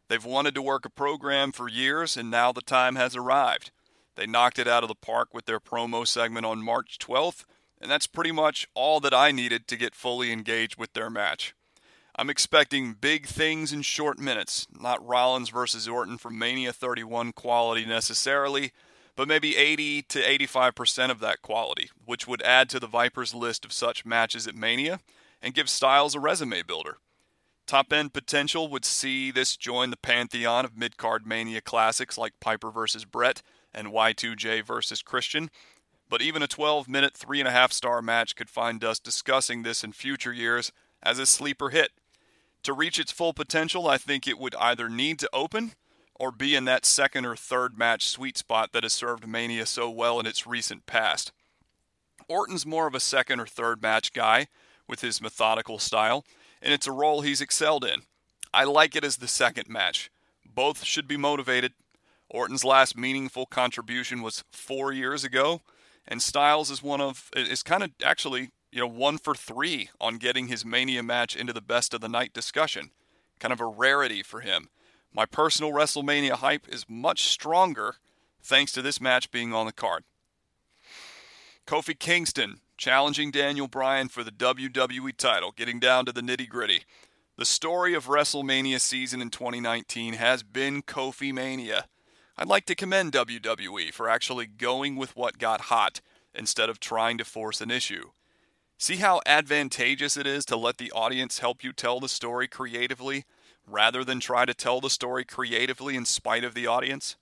They've 0.07 0.25
wanted 0.25 0.55
to 0.55 0.63
work 0.63 0.83
a 0.83 0.89
program 0.89 1.51
for 1.51 1.69
years, 1.69 2.17
and 2.17 2.31
now 2.31 2.51
the 2.51 2.61
time 2.61 2.95
has 2.95 3.15
arrived. 3.15 3.69
They 4.15 4.25
knocked 4.25 4.57
it 4.57 4.67
out 4.67 4.83
of 4.83 4.89
the 4.89 4.95
park 4.95 5.31
with 5.31 5.45
their 5.45 5.59
promo 5.59 6.07
segment 6.07 6.47
on 6.47 6.63
March 6.63 6.97
12th, 6.97 7.45
and 7.79 7.91
that's 7.91 8.07
pretty 8.07 8.31
much 8.31 8.67
all 8.73 8.99
that 9.01 9.13
I 9.13 9.31
needed 9.31 9.67
to 9.67 9.77
get 9.77 9.93
fully 9.93 10.31
engaged 10.31 10.79
with 10.79 10.93
their 10.93 11.11
match. 11.11 11.53
I'm 12.17 12.29
expecting 12.29 12.93
big 12.93 13.25
things 13.27 13.73
in 13.73 13.81
short 13.81 14.19
minutes, 14.19 14.67
not 14.71 15.05
Rollins 15.05 15.49
versus 15.49 15.85
Orton 15.85 16.17
from 16.17 16.39
Mania 16.39 16.71
31 16.71 17.33
quality 17.33 17.85
necessarily, 17.85 18.71
but 19.17 19.27
maybe 19.27 19.57
80 19.57 20.03
to 20.03 20.21
85% 20.21 21.11
of 21.11 21.19
that 21.19 21.41
quality, 21.41 21.89
which 22.05 22.25
would 22.25 22.41
add 22.43 22.69
to 22.69 22.79
the 22.79 22.87
Vipers 22.87 23.35
list 23.35 23.65
of 23.65 23.73
such 23.73 24.05
matches 24.05 24.47
at 24.47 24.55
Mania 24.55 25.01
and 25.41 25.53
give 25.53 25.69
Styles 25.69 26.15
a 26.15 26.19
resume 26.21 26.61
builder. 26.61 26.99
Top 27.67 27.91
end 27.91 28.13
potential 28.13 28.69
would 28.69 28.85
see 28.85 29.29
this 29.29 29.57
join 29.57 29.89
the 29.89 29.97
pantheon 29.97 30.63
of 30.63 30.77
mid 30.77 30.95
card 30.95 31.27
Mania 31.27 31.59
classics 31.59 32.17
like 32.17 32.39
Piper 32.39 32.71
vs. 32.71 33.03
Bret 33.03 33.41
and 33.73 33.89
Y2J 33.89 34.63
versus 34.63 35.01
Christian. 35.01 35.49
But 36.07 36.21
even 36.21 36.41
a 36.41 36.47
12 36.47 36.87
minute, 36.87 37.13
3.5 37.13 37.73
star 37.73 38.01
match 38.01 38.37
could 38.37 38.49
find 38.49 38.85
us 38.85 38.99
discussing 38.99 39.63
this 39.63 39.83
in 39.83 39.91
future 39.91 40.31
years 40.31 40.71
as 41.03 41.19
a 41.19 41.25
sleeper 41.25 41.71
hit. 41.71 41.89
To 42.65 42.73
reach 42.73 42.97
its 42.97 43.11
full 43.11 43.31
potential, 43.31 43.87
I 43.87 43.99
think 43.99 44.27
it 44.27 44.39
would 44.39 44.55
either 44.55 44.89
need 44.89 45.19
to 45.19 45.29
open 45.31 45.73
or 46.15 46.31
be 46.31 46.55
in 46.55 46.65
that 46.65 46.83
second 46.83 47.23
or 47.23 47.35
third 47.35 47.77
match 47.77 48.07
sweet 48.07 48.39
spot 48.39 48.71
that 48.71 48.81
has 48.81 48.91
served 48.91 49.27
Mania 49.27 49.67
so 49.67 49.87
well 49.87 50.19
in 50.19 50.25
its 50.25 50.47
recent 50.47 50.87
past. 50.87 51.31
Orton's 52.27 52.65
more 52.65 52.87
of 52.87 52.95
a 52.95 52.99
second 52.99 53.39
or 53.39 53.45
third 53.45 53.83
match 53.83 54.13
guy 54.13 54.47
with 54.87 55.01
his 55.01 55.21
methodical 55.21 55.77
style, 55.77 56.25
and 56.59 56.73
it's 56.73 56.87
a 56.87 56.91
role 56.91 57.21
he's 57.21 57.39
excelled 57.39 57.85
in. 57.85 58.01
I 58.51 58.63
like 58.63 58.95
it 58.95 59.03
as 59.03 59.17
the 59.17 59.27
second 59.27 59.69
match. 59.69 60.09
Both 60.43 60.85
should 60.85 61.07
be 61.07 61.17
motivated. 61.17 61.73
Orton's 62.31 62.65
last 62.65 62.97
meaningful 62.97 63.45
contribution 63.45 64.23
was 64.23 64.43
four 64.51 64.91
years 64.91 65.23
ago, 65.23 65.61
and 66.07 66.19
Styles 66.19 66.71
is 66.71 66.81
one 66.81 66.99
of 66.99 67.29
is 67.35 67.61
kind 67.61 67.83
of 67.83 67.91
actually 68.03 68.49
you 68.75 68.81
know 68.81 68.87
one 68.87 69.17
for 69.17 69.33
three 69.33 69.89
on 70.01 70.17
getting 70.17 70.47
his 70.47 70.65
Mania 70.65 71.01
match 71.01 71.33
into 71.33 71.53
the 71.53 71.61
best 71.61 71.93
of 71.93 72.01
the 72.01 72.09
night 72.09 72.33
discussion. 72.33 72.91
Kind 73.39 73.53
of 73.53 73.61
a 73.61 73.65
rarity 73.65 74.21
for 74.21 74.41
him. 74.41 74.67
My 75.13 75.25
personal 75.25 75.71
WrestleMania 75.71 76.33
hype 76.33 76.67
is 76.67 76.89
much 76.89 77.23
stronger 77.23 77.95
thanks 78.43 78.73
to 78.73 78.81
this 78.81 78.99
match 78.99 79.31
being 79.31 79.53
on 79.53 79.65
the 79.65 79.71
card. 79.71 80.03
Kofi 81.65 81.97
Kingston 81.97 82.59
challenging 82.77 83.31
Daniel 83.31 83.69
Bryan 83.69 84.09
for 84.09 84.25
the 84.25 84.31
WWE 84.31 85.15
title, 85.15 85.53
getting 85.55 85.79
down 85.79 86.05
to 86.05 86.11
the 86.11 86.19
nitty 86.19 86.49
gritty. 86.49 86.83
The 87.37 87.45
story 87.45 87.93
of 87.93 88.07
WrestleMania 88.07 88.81
season 88.81 89.21
in 89.21 89.29
2019 89.29 90.15
has 90.15 90.43
been 90.43 90.81
Kofi 90.81 91.33
Mania. 91.33 91.85
I'd 92.37 92.49
like 92.49 92.65
to 92.65 92.75
commend 92.75 93.13
WWE 93.13 93.93
for 93.93 94.09
actually 94.09 94.47
going 94.47 94.97
with 94.97 95.15
what 95.15 95.37
got 95.37 95.61
hot 95.61 96.01
instead 96.33 96.69
of 96.69 96.81
trying 96.81 97.17
to 97.17 97.23
force 97.23 97.61
an 97.61 97.71
issue. 97.71 98.09
See 98.77 98.97
how 98.97 99.21
advantageous 99.25 100.17
it 100.17 100.27
is 100.27 100.43
to 100.45 100.57
let 100.57 100.77
the 100.77 100.91
audience 100.91 101.39
help 101.39 101.63
you 101.63 101.71
tell 101.71 102.01
the 102.01 102.09
story 102.09 102.47
creatively 102.47 103.23
rather 103.65 104.03
than 104.03 104.19
try 104.19 104.45
to 104.45 104.53
tell 104.53 104.81
the 104.81 104.89
story 104.89 105.23
creatively 105.23 105.95
in 105.95 106.03
spite 106.03 106.43
of 106.43 106.53
the 106.53 106.67
audience? 106.67 107.15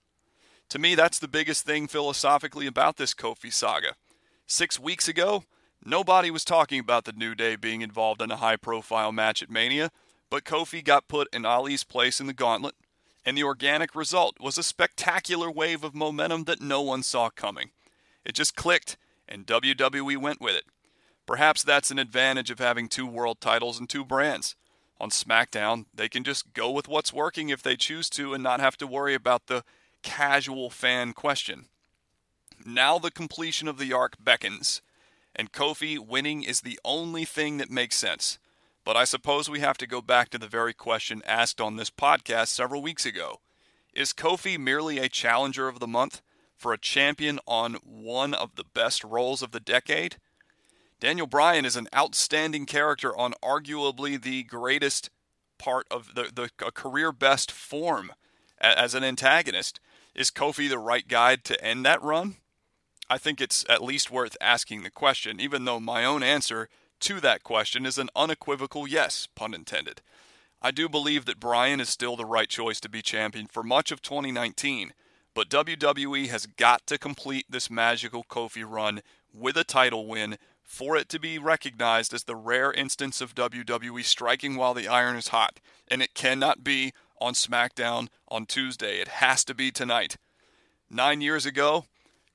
To 0.70 0.80
me, 0.80 0.96
that's 0.96 1.20
the 1.20 1.28
biggest 1.28 1.64
thing 1.64 1.88
philosophically 1.88 2.66
about 2.66 2.98
this 2.98 3.14
Kofi 3.14 3.54
saga. 3.54 3.94
Six 4.48 4.80
weeks 4.80 5.08
ago, 5.08 5.44
nobody 5.86 6.32
was 6.32 6.44
talking 6.44 6.80
about 6.80 7.06
the 7.06 7.12
New 7.12 7.36
Day 7.36 7.56
being 7.56 7.82
involved 7.82 8.22
in 8.22 8.32
a 8.32 8.38
high 8.38 8.58
profile 8.58 9.12
match 9.12 9.44
at 9.44 9.52
Mania, 9.52 9.92
but 10.32 10.46
Kofi 10.46 10.84
got 10.84 11.08
put 11.08 11.32
in 11.32 11.46
Ali's 11.46 11.84
place 11.84 12.20
in 12.20 12.26
the 12.26 12.34
gauntlet, 12.34 12.74
and 13.24 13.38
the 13.38 13.44
organic 13.44 13.96
result 13.96 14.38
was 14.40 14.58
a 14.58 14.64
spectacular 14.64 15.52
wave 15.52 15.84
of 15.84 15.94
momentum 15.94 16.46
that 16.46 16.62
no 16.62 16.82
one 16.82 17.04
saw 17.04 17.30
coming. 17.30 17.70
It 18.26 18.34
just 18.34 18.56
clicked, 18.56 18.98
and 19.30 19.46
WWE 19.46 20.18
went 20.18 20.42
with 20.42 20.56
it. 20.56 20.66
Perhaps 21.26 21.64
that's 21.64 21.92
an 21.92 22.00
advantage 22.00 22.52
of 22.52 22.60
having 22.60 22.88
two 22.88 23.06
world 23.06 23.40
titles 23.40 23.80
and 23.80 23.90
two 23.90 24.04
brands. 24.04 24.56
On 25.00 25.10
SmackDown, 25.10 25.86
they 25.94 26.10
can 26.10 26.24
just 26.24 26.54
go 26.54 26.72
with 26.72 26.88
what's 26.88 27.14
working 27.14 27.50
if 27.50 27.64
they 27.64 27.76
choose 27.76 28.10
to 28.12 28.34
and 28.34 28.44
not 28.44 28.60
have 28.60 28.78
to 28.78 28.88
worry 28.88 29.14
about 29.14 29.48
the 29.48 29.64
casual 30.02 30.70
fan 30.70 31.14
question. 31.14 31.66
Now 32.66 33.00
the 33.00 33.12
completion 33.12 33.68
of 33.68 33.78
the 33.78 33.92
arc 33.94 34.16
beckons, 34.24 34.82
and 35.36 35.52
Kofi 35.52 35.98
winning 35.98 36.44
is 36.44 36.62
the 36.62 36.80
only 36.86 37.26
thing 37.26 37.58
that 37.58 37.72
makes 37.72 37.98
sense. 37.98 38.38
But 38.86 38.98
I 38.98 39.06
suppose 39.06 39.50
we 39.50 39.62
have 39.62 39.78
to 39.78 39.88
go 39.88 40.02
back 40.02 40.30
to 40.30 40.38
the 40.38 40.48
very 40.48 40.74
question 40.74 41.22
asked 41.26 41.62
on 41.62 41.78
this 41.78 41.90
podcast 41.90 42.48
several 42.48 42.82
weeks 42.82 43.06
ago. 43.06 43.40
Is 43.94 44.14
Kofi 44.14 44.60
merely 44.60 45.00
a 45.00 45.10
challenger 45.10 45.68
of 45.68 45.80
the 45.80 45.88
month 45.88 46.22
for 46.58 46.74
a 46.74 46.78
champion 46.78 47.40
on 47.46 47.76
one 47.84 48.34
of 48.34 48.56
the 48.56 48.66
best 48.74 49.04
roles 49.04 49.42
of 49.42 49.52
the 49.52 49.60
decade? 49.60 50.18
Daniel 51.00 51.28
Bryan 51.28 51.66
is 51.66 51.76
an 51.76 51.88
outstanding 51.96 52.66
character 52.66 53.16
on 53.18 53.34
arguably 53.44 54.22
the 54.22 54.44
greatest 54.44 55.10
part 55.58 55.88
of 55.92 56.16
the, 56.16 56.30
the 56.34 56.72
career 56.72 57.12
best 57.12 57.52
form 57.52 58.12
as 58.60 58.96
an 58.96 59.04
antagonist 59.04 59.80
Is 60.16 60.32
Kofi 60.32 60.70
the 60.70 60.78
right 60.78 61.08
guy 61.08 61.36
to 61.38 61.64
end 61.64 61.86
that 61.86 62.02
run? 62.02 62.38
I 63.10 63.18
think 63.18 63.42
it's 63.42 63.66
at 63.70 63.84
least 63.84 64.12
worth 64.12 64.38
asking 64.40 64.84
the 64.84 64.90
question, 64.90 65.40
even 65.40 65.66
though 65.66 65.80
my 65.80 66.06
own 66.06 66.24
answer 66.24 66.70
to 67.02 67.20
that 67.20 67.44
question 67.44 67.86
is 67.86 67.98
an 67.98 68.10
unequivocal 68.16 68.88
yes, 68.88 69.28
pun 69.36 69.54
intended. 69.54 70.02
I 70.62 70.72
do 70.72 70.88
believe 70.88 71.26
that 71.26 71.40
Bryan 71.40 71.82
is 71.82 71.90
still 71.90 72.16
the 72.16 72.26
right 72.26 72.48
choice 72.48 72.80
to 72.80 72.90
be 72.90 73.02
champion 73.02 73.48
for 73.48 73.64
much 73.64 73.92
of 73.92 74.02
2019, 74.02 74.94
but 75.34 75.50
WWE 75.50 76.30
has 76.30 76.46
got 76.46 76.88
to 76.88 76.98
complete 76.98 77.46
this 77.50 77.70
magical 77.70 78.24
Kofi 78.24 78.64
run 78.66 79.02
with 79.34 79.58
a 79.58 79.66
title 79.66 80.08
win 80.08 80.38
for 80.64 80.96
it 80.96 81.10
to 81.10 81.20
be 81.20 81.38
recognized 81.38 82.14
as 82.14 82.24
the 82.24 82.36
rare 82.36 82.72
instance 82.72 83.22
of 83.22 83.36
WWE 83.36 84.04
striking 84.04 84.56
while 84.56 84.74
the 84.74 84.88
iron 84.88 85.16
is 85.16 85.30
hot. 85.30 85.60
And 85.88 86.02
it 86.02 86.14
cannot 86.14 86.64
be 86.64 86.94
on 87.20 87.34
SmackDown 87.34 88.08
on 88.28 88.46
Tuesday. 88.46 89.00
It 89.00 89.08
has 89.08 89.44
to 89.46 89.54
be 89.54 89.72
tonight. 89.72 90.18
Nine 90.90 91.22
years 91.22 91.46
ago, 91.46 91.86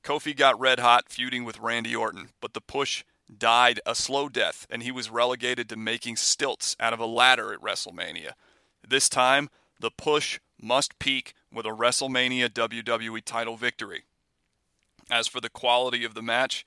Kofi 0.03 0.37
got 0.37 0.59
red 0.59 0.79
hot 0.79 1.09
feuding 1.09 1.45
with 1.45 1.59
Randy 1.59 1.95
Orton, 1.95 2.31
but 2.41 2.55
the 2.55 2.61
push 2.61 3.05
died 3.37 3.81
a 3.85 3.95
slow 3.95 4.29
death 4.29 4.67
and 4.71 4.83
he 4.83 4.91
was 4.91 5.11
relegated 5.11 5.69
to 5.69 5.77
making 5.77 6.17
stilts 6.17 6.77
out 6.81 6.93
of 6.93 7.01
a 7.01 7.07
ladder 7.07 7.53
at 7.53 7.61
WrestleMania. 7.61 8.33
This 8.87 9.09
time, 9.09 9.51
the 9.79 9.91
push 9.91 10.41
must 10.61 10.99
peak 10.99 11.35
with 11.53 11.67
a 11.67 11.71
WrestleMania 11.71 12.49
WWE 12.49 13.23
title 13.25 13.57
victory. 13.57 14.05
As 15.11 15.27
for 15.27 15.41
the 15.41 15.51
quality 15.51 16.05
of 16.05 16.14
the 16.14 16.23
match, 16.23 16.64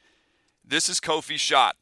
this 0.63 0.89
is 0.89 0.99
Kofi's 0.99 1.41
shot. 1.41 1.75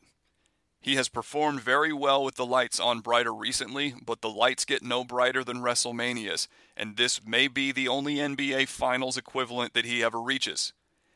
He 0.81 0.95
has 0.95 1.09
performed 1.09 1.59
very 1.59 1.91
well 1.91 2.23
with 2.23 2.35
the 2.35 2.45
lights 2.45 2.79
on 2.79 3.01
brighter 3.01 3.33
recently, 3.33 3.93
but 4.03 4.21
the 4.21 4.29
lights 4.29 4.63
get 4.63 4.81
no 4.81 5.03
brighter 5.03 5.43
than 5.43 5.57
WrestleMania's, 5.57 6.47
and 6.77 6.95
this 6.95 7.25
may 7.25 7.47
be 7.49 7.71
the 7.71 7.89
only 7.89 8.15
NBA 8.15 8.67
Finals 8.69 9.17
equivalent 9.17 9.73
that 9.73 9.85
he 9.85 10.01
ever 10.01 10.21
reaches. 10.21 10.71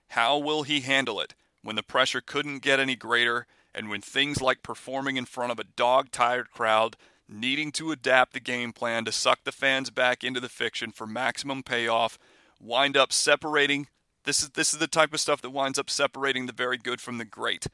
How 0.10 0.38
will 0.38 0.63
he 0.63 0.82
handle 0.82 1.19
it 1.21 1.34
when 1.62 1.78
the 1.78 1.84
pressure 1.84 2.21
couldn't 2.21 2.62
get 2.62 2.80
any 2.80 2.95
greater, 2.95 3.47
and 3.73 3.89
when 3.89 4.02
things 4.02 4.41
like 4.41 4.63
performing 4.63 5.15
in 5.15 5.26
front 5.26 5.52
of 5.52 5.60
a 5.60 5.63
dog 5.63 6.12
tired 6.12 6.52
crowd, 6.52 6.97
needing 7.30 7.71
to 7.71 7.91
adapt 7.91 8.34
the 8.34 8.39
game 8.41 8.73
plan 8.73 9.06
to 9.06 9.12
suck 9.12 9.45
the 9.45 9.52
fans 9.52 9.89
back 9.89 10.23
into 10.26 10.41
the 10.41 10.49
fiction 10.49 10.91
for 10.91 11.08
maximum 11.08 11.63
payoff, 11.63 12.19
wind 12.60 12.97
up 12.97 13.13
separating 13.13 13.88
this 14.25 14.41
is 14.41 14.49
this 14.49 14.73
is 14.73 14.79
the 14.79 14.88
type 14.88 15.13
of 15.13 15.19
stuff 15.19 15.41
that 15.41 15.49
winds 15.49 15.79
up 15.79 15.89
separating 15.89 16.45
the 16.45 16.53
very 16.53 16.77
good 16.77 17.01
from 17.01 17.17
the 17.17 17.25
great. 17.25 17.67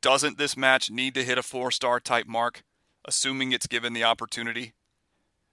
Doesn't 0.00 0.38
this 0.38 0.56
match 0.56 0.90
need 0.90 1.14
to 1.14 1.24
hit 1.24 1.38
a 1.38 1.42
four-star 1.42 2.00
type 2.00 2.26
mark, 2.26 2.62
assuming 3.04 3.52
it's 3.52 3.66
given 3.66 3.92
the 3.92 4.04
opportunity? 4.04 4.74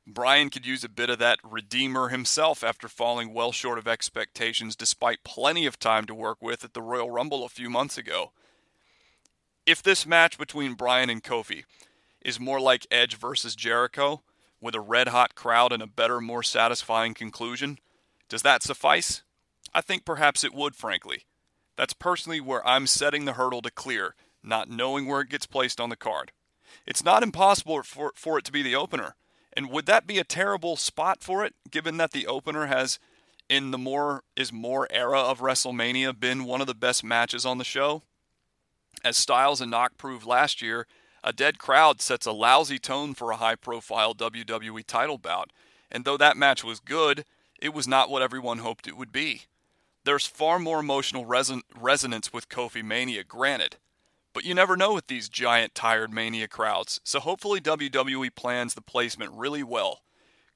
Bryan 0.05 0.49
could 0.49 0.65
use 0.65 0.83
a 0.83 0.89
bit 0.89 1.09
of 1.09 1.17
that 1.19 1.39
redeemer 1.43 2.09
himself 2.09 2.63
after 2.63 2.89
falling 2.89 3.33
well 3.33 3.51
short 3.51 3.77
of 3.77 3.87
expectations 3.87 4.75
despite 4.75 5.23
plenty 5.23 5.65
of 5.65 5.79
time 5.79 6.05
to 6.05 6.13
work 6.13 6.41
with 6.41 6.63
at 6.63 6.73
the 6.73 6.81
Royal 6.81 7.09
Rumble 7.09 7.45
a 7.45 7.49
few 7.49 7.69
months 7.69 7.97
ago. 7.97 8.31
If 9.65 9.81
this 9.81 10.05
match 10.05 10.37
between 10.37 10.73
Bryan 10.73 11.09
and 11.09 11.23
Kofi 11.23 11.63
is 12.19 12.39
more 12.39 12.59
like 12.59 12.85
Edge 12.91 13.15
versus 13.15 13.55
Jericho, 13.55 14.21
with 14.59 14.75
a 14.75 14.81
red 14.81 15.09
hot 15.09 15.35
crowd 15.35 15.71
and 15.71 15.83
a 15.83 15.87
better, 15.87 16.19
more 16.21 16.43
satisfying 16.43 17.13
conclusion, 17.13 17.77
does 18.29 18.41
that 18.41 18.63
suffice? 18.63 19.21
I 19.73 19.81
think 19.81 20.05
perhaps 20.05 20.43
it 20.43 20.53
would, 20.53 20.75
frankly. 20.75 21.25
That's 21.75 21.93
personally 21.93 22.39
where 22.39 22.65
I'm 22.67 22.87
setting 22.87 23.25
the 23.25 23.33
hurdle 23.33 23.61
to 23.63 23.71
clear, 23.71 24.15
not 24.43 24.69
knowing 24.69 25.07
where 25.07 25.21
it 25.21 25.29
gets 25.29 25.47
placed 25.47 25.81
on 25.81 25.89
the 25.89 25.95
card. 25.95 26.31
It's 26.85 27.03
not 27.03 27.23
impossible 27.23 27.81
for, 27.83 28.11
for 28.15 28.37
it 28.37 28.45
to 28.45 28.51
be 28.51 28.61
the 28.61 28.75
opener. 28.75 29.15
And 29.55 29.69
would 29.69 29.85
that 29.85 30.07
be 30.07 30.19
a 30.19 30.23
terrible 30.23 30.75
spot 30.75 31.23
for 31.23 31.45
it, 31.45 31.53
given 31.69 31.97
that 31.97 32.11
the 32.11 32.27
opener 32.27 32.67
has, 32.67 32.99
in 33.49 33.71
the 33.71 33.77
more 33.77 34.23
is 34.35 34.51
more 34.51 34.87
era 34.89 35.19
of 35.19 35.39
WrestleMania, 35.39 36.19
been 36.19 36.45
one 36.45 36.61
of 36.61 36.67
the 36.67 36.73
best 36.73 37.03
matches 37.03 37.45
on 37.45 37.57
the 37.57 37.63
show? 37.63 38.01
As 39.03 39.17
Styles 39.17 39.61
and 39.61 39.71
Nak 39.71 39.97
proved 39.97 40.25
last 40.25 40.61
year, 40.61 40.87
a 41.23 41.33
dead 41.33 41.57
crowd 41.57 42.01
sets 42.01 42.25
a 42.25 42.31
lousy 42.31 42.79
tone 42.79 43.13
for 43.13 43.31
a 43.31 43.37
high 43.37 43.55
profile 43.55 44.13
WWE 44.13 44.85
title 44.85 45.17
bout. 45.17 45.51
And 45.91 46.05
though 46.05 46.17
that 46.17 46.37
match 46.37 46.63
was 46.63 46.79
good, 46.79 47.25
it 47.59 47.73
was 47.73 47.87
not 47.87 48.09
what 48.09 48.21
everyone 48.21 48.57
hoped 48.59 48.87
it 48.87 48.97
would 48.97 49.11
be. 49.11 49.43
There's 50.05 50.27
far 50.27 50.59
more 50.59 50.79
emotional 50.79 51.25
reson- 51.25 51.63
resonance 51.75 52.33
with 52.33 52.49
Kofi 52.49 52.83
Mania, 52.83 53.23
granted. 53.23 53.77
But 54.33 54.43
you 54.43 54.53
never 54.53 54.75
know 54.75 54.93
with 54.93 55.07
these 55.07 55.29
giant, 55.29 55.75
tired 55.75 56.11
Mania 56.11 56.47
crowds, 56.47 56.99
so 57.03 57.19
hopefully 57.19 57.61
WWE 57.61 58.33
plans 58.35 58.73
the 58.73 58.81
placement 58.81 59.31
really 59.33 59.63
well. 59.63 60.01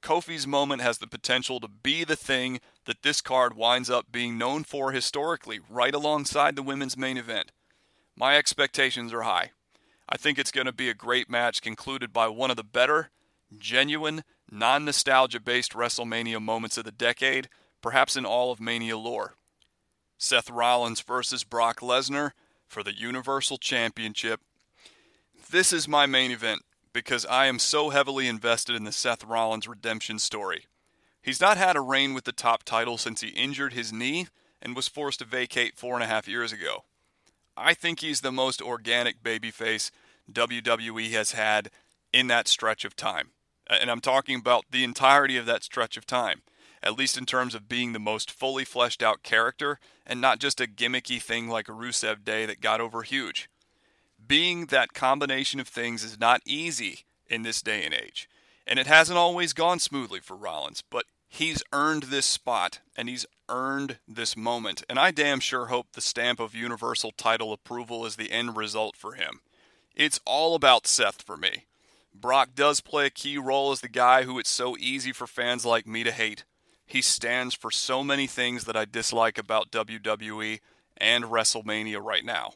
Kofi's 0.02 0.46
moment 0.46 0.82
has 0.82 0.98
the 0.98 1.06
potential 1.06 1.60
to 1.60 1.68
be 1.68 2.04
the 2.04 2.16
thing 2.16 2.60
that 2.84 3.02
this 3.02 3.20
card 3.20 3.54
winds 3.54 3.88
up 3.88 4.12
being 4.12 4.36
known 4.36 4.64
for 4.64 4.92
historically, 4.92 5.60
right 5.68 5.94
alongside 5.94 6.56
the 6.56 6.62
women's 6.62 6.96
main 6.96 7.16
event. 7.16 7.52
My 8.16 8.36
expectations 8.36 9.12
are 9.12 9.22
high. 9.22 9.52
I 10.08 10.16
think 10.16 10.38
it's 10.38 10.50
going 10.52 10.66
to 10.66 10.72
be 10.72 10.88
a 10.88 10.94
great 10.94 11.28
match 11.30 11.62
concluded 11.62 12.12
by 12.12 12.28
one 12.28 12.50
of 12.50 12.56
the 12.56 12.64
better, 12.64 13.10
genuine, 13.56 14.24
non 14.50 14.84
nostalgia 14.84 15.40
based 15.40 15.72
WrestleMania 15.72 16.40
moments 16.40 16.78
of 16.78 16.84
the 16.84 16.92
decade, 16.92 17.48
perhaps 17.80 18.16
in 18.16 18.24
all 18.24 18.50
of 18.50 18.60
Mania 18.60 18.96
lore. 18.96 19.34
Seth 20.18 20.50
Rollins 20.50 21.00
versus 21.00 21.44
Brock 21.44 21.80
Lesnar 21.80 22.32
for 22.66 22.82
the 22.82 22.92
Universal 22.92 23.58
Championship. 23.58 24.40
This 25.50 25.72
is 25.72 25.86
my 25.86 26.06
main 26.06 26.32
event 26.32 26.62
because 26.92 27.24
I 27.26 27.46
am 27.46 27.60
so 27.60 27.90
heavily 27.90 28.26
invested 28.26 28.74
in 28.74 28.82
the 28.82 28.92
Seth 28.92 29.24
Rollins 29.24 29.68
redemption 29.68 30.18
story. 30.18 30.64
He's 31.22 31.40
not 31.40 31.56
had 31.56 31.76
a 31.76 31.80
reign 31.80 32.14
with 32.14 32.24
the 32.24 32.32
top 32.32 32.64
title 32.64 32.98
since 32.98 33.20
he 33.20 33.28
injured 33.28 33.72
his 33.72 33.92
knee 33.92 34.26
and 34.60 34.74
was 34.74 34.88
forced 34.88 35.20
to 35.20 35.24
vacate 35.24 35.76
four 35.76 35.94
and 35.94 36.02
a 36.02 36.08
half 36.08 36.26
years 36.26 36.52
ago. 36.52 36.84
I 37.56 37.74
think 37.74 38.00
he's 38.00 38.20
the 38.20 38.32
most 38.32 38.60
organic 38.60 39.22
babyface 39.22 39.90
WWE 40.32 41.12
has 41.12 41.32
had 41.32 41.70
in 42.12 42.26
that 42.26 42.48
stretch 42.48 42.84
of 42.84 42.96
time. 42.96 43.30
And 43.68 43.90
I'm 43.90 44.00
talking 44.00 44.36
about 44.36 44.64
the 44.70 44.82
entirety 44.82 45.36
of 45.36 45.46
that 45.46 45.62
stretch 45.62 45.96
of 45.96 46.06
time 46.06 46.42
at 46.82 46.96
least 46.96 47.18
in 47.18 47.26
terms 47.26 47.54
of 47.54 47.68
being 47.68 47.92
the 47.92 47.98
most 47.98 48.30
fully 48.30 48.64
fleshed 48.64 49.02
out 49.02 49.22
character 49.22 49.78
and 50.06 50.20
not 50.20 50.38
just 50.38 50.60
a 50.60 50.66
gimmicky 50.66 51.20
thing 51.20 51.48
like 51.48 51.68
a 51.68 51.72
Rusev 51.72 52.24
Day 52.24 52.46
that 52.46 52.60
got 52.60 52.80
over 52.80 53.02
huge. 53.02 53.48
Being 54.26 54.66
that 54.66 54.94
combination 54.94 55.60
of 55.60 55.68
things 55.68 56.02
is 56.04 56.18
not 56.18 56.42
easy 56.44 57.04
in 57.28 57.42
this 57.42 57.62
day 57.62 57.84
and 57.84 57.94
age, 57.94 58.28
and 58.66 58.78
it 58.78 58.86
hasn't 58.86 59.18
always 59.18 59.52
gone 59.52 59.78
smoothly 59.78 60.20
for 60.20 60.36
Rollins, 60.36 60.82
but 60.90 61.04
he's 61.28 61.62
earned 61.72 62.04
this 62.04 62.26
spot 62.26 62.80
and 62.96 63.08
he's 63.08 63.26
earned 63.48 63.98
this 64.06 64.36
moment, 64.36 64.82
and 64.88 64.98
I 64.98 65.10
damn 65.10 65.40
sure 65.40 65.66
hope 65.66 65.92
the 65.92 66.00
stamp 66.00 66.40
of 66.40 66.54
universal 66.54 67.12
title 67.12 67.52
approval 67.52 68.04
is 68.04 68.16
the 68.16 68.32
end 68.32 68.56
result 68.56 68.96
for 68.96 69.14
him. 69.14 69.40
It's 69.94 70.20
all 70.24 70.54
about 70.54 70.86
Seth 70.86 71.22
for 71.22 71.36
me. 71.36 71.64
Brock 72.14 72.50
does 72.54 72.80
play 72.80 73.06
a 73.06 73.10
key 73.10 73.38
role 73.38 73.72
as 73.72 73.80
the 73.80 73.88
guy 73.88 74.24
who 74.24 74.38
it's 74.38 74.50
so 74.50 74.76
easy 74.78 75.12
for 75.12 75.26
fans 75.26 75.64
like 75.64 75.86
me 75.86 76.02
to 76.04 76.12
hate. 76.12 76.44
He 76.88 77.02
stands 77.02 77.54
for 77.54 77.70
so 77.70 78.02
many 78.02 78.26
things 78.26 78.64
that 78.64 78.76
I 78.76 78.86
dislike 78.86 79.36
about 79.36 79.70
WWE 79.70 80.58
and 80.96 81.24
WrestleMania 81.24 82.02
right 82.02 82.24
now. 82.24 82.52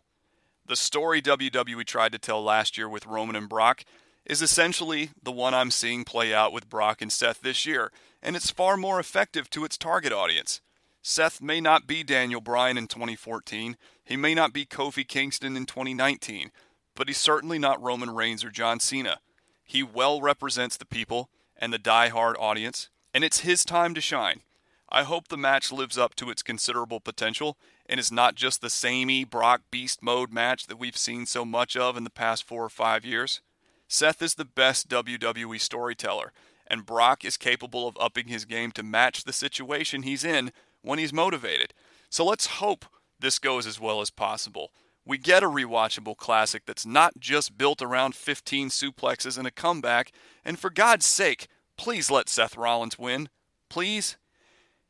The 0.66 0.74
story 0.74 1.20
WWE 1.20 1.84
tried 1.84 2.12
to 2.12 2.18
tell 2.18 2.42
last 2.42 2.78
year 2.78 2.88
with 2.88 3.04
Roman 3.04 3.36
and 3.36 3.46
Brock 3.46 3.84
is 4.24 4.40
essentially 4.40 5.10
the 5.22 5.30
one 5.30 5.52
I'm 5.52 5.70
seeing 5.70 6.02
play 6.04 6.32
out 6.32 6.50
with 6.50 6.70
Brock 6.70 7.02
and 7.02 7.12
Seth 7.12 7.42
this 7.42 7.66
year, 7.66 7.92
and 8.22 8.34
it's 8.34 8.50
far 8.50 8.78
more 8.78 8.98
effective 8.98 9.50
to 9.50 9.66
its 9.66 9.76
target 9.76 10.14
audience. 10.14 10.62
Seth 11.02 11.42
may 11.42 11.60
not 11.60 11.86
be 11.86 12.02
Daniel 12.02 12.40
Bryan 12.40 12.78
in 12.78 12.86
2014, 12.86 13.76
he 14.02 14.16
may 14.16 14.34
not 14.34 14.54
be 14.54 14.64
Kofi 14.64 15.06
Kingston 15.06 15.58
in 15.58 15.66
2019, 15.66 16.52
but 16.94 17.08
he's 17.08 17.18
certainly 17.18 17.58
not 17.58 17.82
Roman 17.82 18.14
Reigns 18.14 18.42
or 18.42 18.50
John 18.50 18.80
Cena. 18.80 19.18
He 19.62 19.82
well 19.82 20.22
represents 20.22 20.78
the 20.78 20.86
people 20.86 21.28
and 21.54 21.70
the 21.70 21.78
die-hard 21.78 22.36
audience, 22.40 22.88
and 23.14 23.24
it's 23.24 23.40
his 23.40 23.64
time 23.64 23.94
to 23.94 24.00
shine. 24.00 24.40
I 24.88 25.04
hope 25.04 25.28
the 25.28 25.38
match 25.38 25.72
lives 25.72 25.96
up 25.96 26.14
to 26.16 26.28
its 26.28 26.42
considerable 26.42 27.00
potential 27.00 27.56
and 27.86 27.98
is 27.98 28.12
not 28.12 28.34
just 28.34 28.60
the 28.60 28.68
samey 28.68 29.24
Brock 29.24 29.62
Beast 29.70 30.02
mode 30.02 30.32
match 30.32 30.66
that 30.66 30.78
we've 30.78 30.96
seen 30.96 31.24
so 31.24 31.44
much 31.44 31.76
of 31.76 31.96
in 31.96 32.04
the 32.04 32.10
past 32.10 32.44
four 32.44 32.62
or 32.62 32.68
five 32.68 33.04
years. 33.04 33.40
Seth 33.88 34.20
is 34.20 34.34
the 34.34 34.44
best 34.44 34.88
WWE 34.88 35.60
storyteller, 35.60 36.32
and 36.66 36.86
Brock 36.86 37.24
is 37.24 37.36
capable 37.36 37.88
of 37.88 37.96
upping 37.98 38.28
his 38.28 38.44
game 38.44 38.70
to 38.72 38.82
match 38.82 39.24
the 39.24 39.32
situation 39.32 40.02
he's 40.02 40.24
in 40.24 40.52
when 40.82 40.98
he's 40.98 41.12
motivated. 41.12 41.72
So 42.10 42.24
let's 42.24 42.46
hope 42.46 42.84
this 43.18 43.38
goes 43.38 43.66
as 43.66 43.80
well 43.80 44.02
as 44.02 44.10
possible. 44.10 44.72
We 45.04 45.18
get 45.18 45.42
a 45.42 45.48
rewatchable 45.48 46.16
classic 46.16 46.62
that's 46.66 46.86
not 46.86 47.18
just 47.18 47.56
built 47.58 47.82
around 47.82 48.14
15 48.14 48.68
suplexes 48.68 49.38
and 49.38 49.46
a 49.46 49.50
comeback, 49.50 50.12
and 50.44 50.58
for 50.58 50.70
God's 50.70 51.06
sake, 51.06 51.48
Please 51.82 52.12
let 52.12 52.28
Seth 52.28 52.56
Rollins 52.56 52.96
win. 52.96 53.28
Please. 53.68 54.16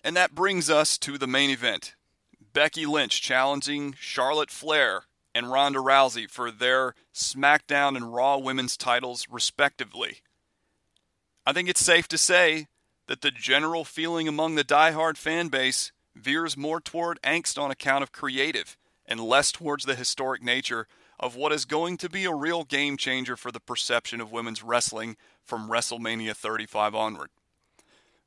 And 0.04 0.14
that 0.14 0.34
brings 0.34 0.68
us 0.68 0.98
to 0.98 1.16
the 1.16 1.26
main 1.26 1.48
event 1.48 1.94
Becky 2.52 2.84
Lynch 2.84 3.22
challenging 3.22 3.94
Charlotte 3.98 4.50
Flair 4.50 5.04
and 5.34 5.50
Ronda 5.50 5.78
Rousey 5.78 6.28
for 6.28 6.50
their 6.50 6.94
SmackDown 7.14 7.96
and 7.96 8.12
Raw 8.12 8.36
women's 8.36 8.76
titles, 8.76 9.26
respectively. 9.30 10.18
I 11.46 11.54
think 11.54 11.70
it's 11.70 11.82
safe 11.82 12.08
to 12.08 12.18
say 12.18 12.66
that 13.06 13.22
the 13.22 13.30
general 13.30 13.86
feeling 13.86 14.28
among 14.28 14.56
the 14.56 14.62
die-hard 14.62 15.16
fan 15.16 15.48
base 15.48 15.92
veers 16.14 16.58
more 16.58 16.78
toward 16.78 17.18
angst 17.22 17.58
on 17.58 17.70
account 17.70 18.02
of 18.02 18.12
creative 18.12 18.76
and 19.06 19.18
less 19.18 19.50
towards 19.50 19.86
the 19.86 19.94
historic 19.94 20.42
nature 20.42 20.86
of 21.22 21.36
what 21.36 21.52
is 21.52 21.64
going 21.64 21.96
to 21.96 22.10
be 22.10 22.24
a 22.24 22.34
real 22.34 22.64
game 22.64 22.96
changer 22.96 23.36
for 23.36 23.52
the 23.52 23.60
perception 23.60 24.20
of 24.20 24.32
women's 24.32 24.64
wrestling 24.64 25.16
from 25.44 25.70
WrestleMania 25.70 26.34
35 26.34 26.96
onward. 26.96 27.30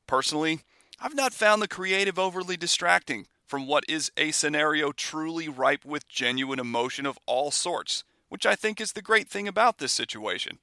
Personally, 0.07 0.61
I've 0.99 1.13
not 1.13 1.33
found 1.33 1.61
the 1.61 1.67
creative 1.67 2.17
overly 2.17 2.55
distracting 2.55 3.27
from 3.45 3.67
what 3.67 3.83
is 3.89 4.11
a 4.15 4.31
scenario 4.31 4.93
truly 4.93 5.49
ripe 5.49 5.83
with 5.83 6.07
genuine 6.07 6.57
emotion 6.57 7.05
of 7.05 7.19
all 7.25 7.51
sorts, 7.51 8.05
which 8.29 8.45
I 8.45 8.55
think 8.55 8.79
is 8.79 8.93
the 8.93 9.01
great 9.01 9.27
thing 9.27 9.45
about 9.45 9.77
this 9.77 9.91
situation. 9.91 10.57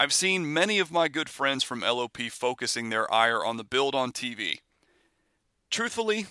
I've 0.00 0.12
seen 0.12 0.52
many 0.52 0.78
of 0.78 0.90
my 0.90 1.06
good 1.08 1.28
friends 1.28 1.62
from 1.62 1.80
LOP 1.80 2.16
focusing 2.30 2.88
their 2.88 3.12
ire 3.12 3.44
on 3.44 3.58
the 3.58 3.64
build 3.64 3.94
on 3.94 4.10
TV. 4.10 4.60
Truthfully, 5.70 6.26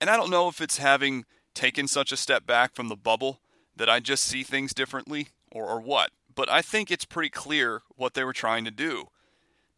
and 0.00 0.08
I 0.08 0.16
don't 0.16 0.30
know 0.30 0.48
if 0.48 0.62
it's 0.62 0.78
having 0.78 1.26
taken 1.54 1.86
such 1.86 2.10
a 2.10 2.16
step 2.16 2.46
back 2.46 2.74
from 2.74 2.88
the 2.88 2.96
bubble 2.96 3.40
that 3.76 3.90
I 3.90 4.00
just 4.00 4.24
see 4.24 4.42
things 4.42 4.74
differently 4.74 5.28
or, 5.52 5.66
or 5.66 5.80
what, 5.80 6.10
but 6.34 6.48
I 6.50 6.62
think 6.62 6.90
it's 6.90 7.04
pretty 7.04 7.30
clear 7.30 7.82
what 7.96 8.14
they 8.14 8.24
were 8.24 8.32
trying 8.32 8.64
to 8.64 8.70
do. 8.70 9.08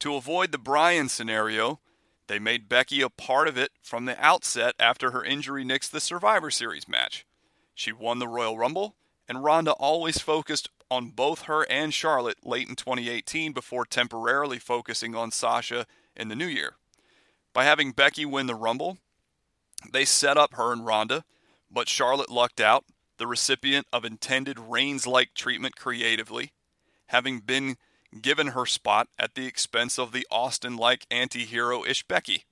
To 0.00 0.14
avoid 0.14 0.52
the 0.52 0.58
Bryan 0.58 1.08
scenario, 1.08 1.80
they 2.28 2.38
made 2.38 2.68
Becky 2.68 3.00
a 3.00 3.08
part 3.08 3.48
of 3.48 3.56
it 3.58 3.72
from 3.82 4.04
the 4.04 4.22
outset 4.24 4.74
after 4.78 5.10
her 5.10 5.24
injury 5.24 5.64
nixed 5.64 5.90
the 5.90 6.00
Survivor 6.00 6.50
Series 6.50 6.88
match. 6.88 7.26
She 7.74 7.92
won 7.92 8.18
the 8.18 8.28
Royal 8.28 8.56
Rumble, 8.56 8.96
and 9.28 9.42
Ronda 9.42 9.72
always 9.72 10.18
focused 10.18 10.68
on 10.90 11.10
both 11.10 11.42
her 11.42 11.66
and 11.70 11.92
Charlotte 11.92 12.44
late 12.44 12.68
in 12.68 12.76
2018 12.76 13.52
before 13.52 13.84
temporarily 13.84 14.58
focusing 14.58 15.14
on 15.14 15.30
Sasha 15.30 15.86
in 16.16 16.28
the 16.28 16.36
new 16.36 16.46
year. 16.46 16.74
By 17.52 17.64
having 17.64 17.92
Becky 17.92 18.24
win 18.24 18.46
the 18.46 18.54
Rumble, 18.54 18.98
they 19.92 20.04
set 20.04 20.36
up 20.36 20.54
her 20.54 20.72
and 20.72 20.84
Ronda, 20.86 21.24
but 21.70 21.88
Charlotte 21.88 22.30
lucked 22.30 22.60
out, 22.60 22.84
the 23.18 23.26
recipient 23.26 23.86
of 23.92 24.04
intended 24.04 24.58
Reigns 24.58 25.06
like 25.06 25.34
treatment 25.34 25.76
creatively, 25.76 26.52
having 27.08 27.40
been 27.40 27.76
given 28.20 28.48
her 28.48 28.64
spot 28.64 29.08
at 29.18 29.34
the 29.34 29.46
expense 29.46 29.98
of 29.98 30.12
the 30.12 30.26
Austin 30.30 30.76
like 30.76 31.06
anti 31.10 31.44
hero 31.44 31.84
ish 31.84 32.02
Becky. 32.04 32.44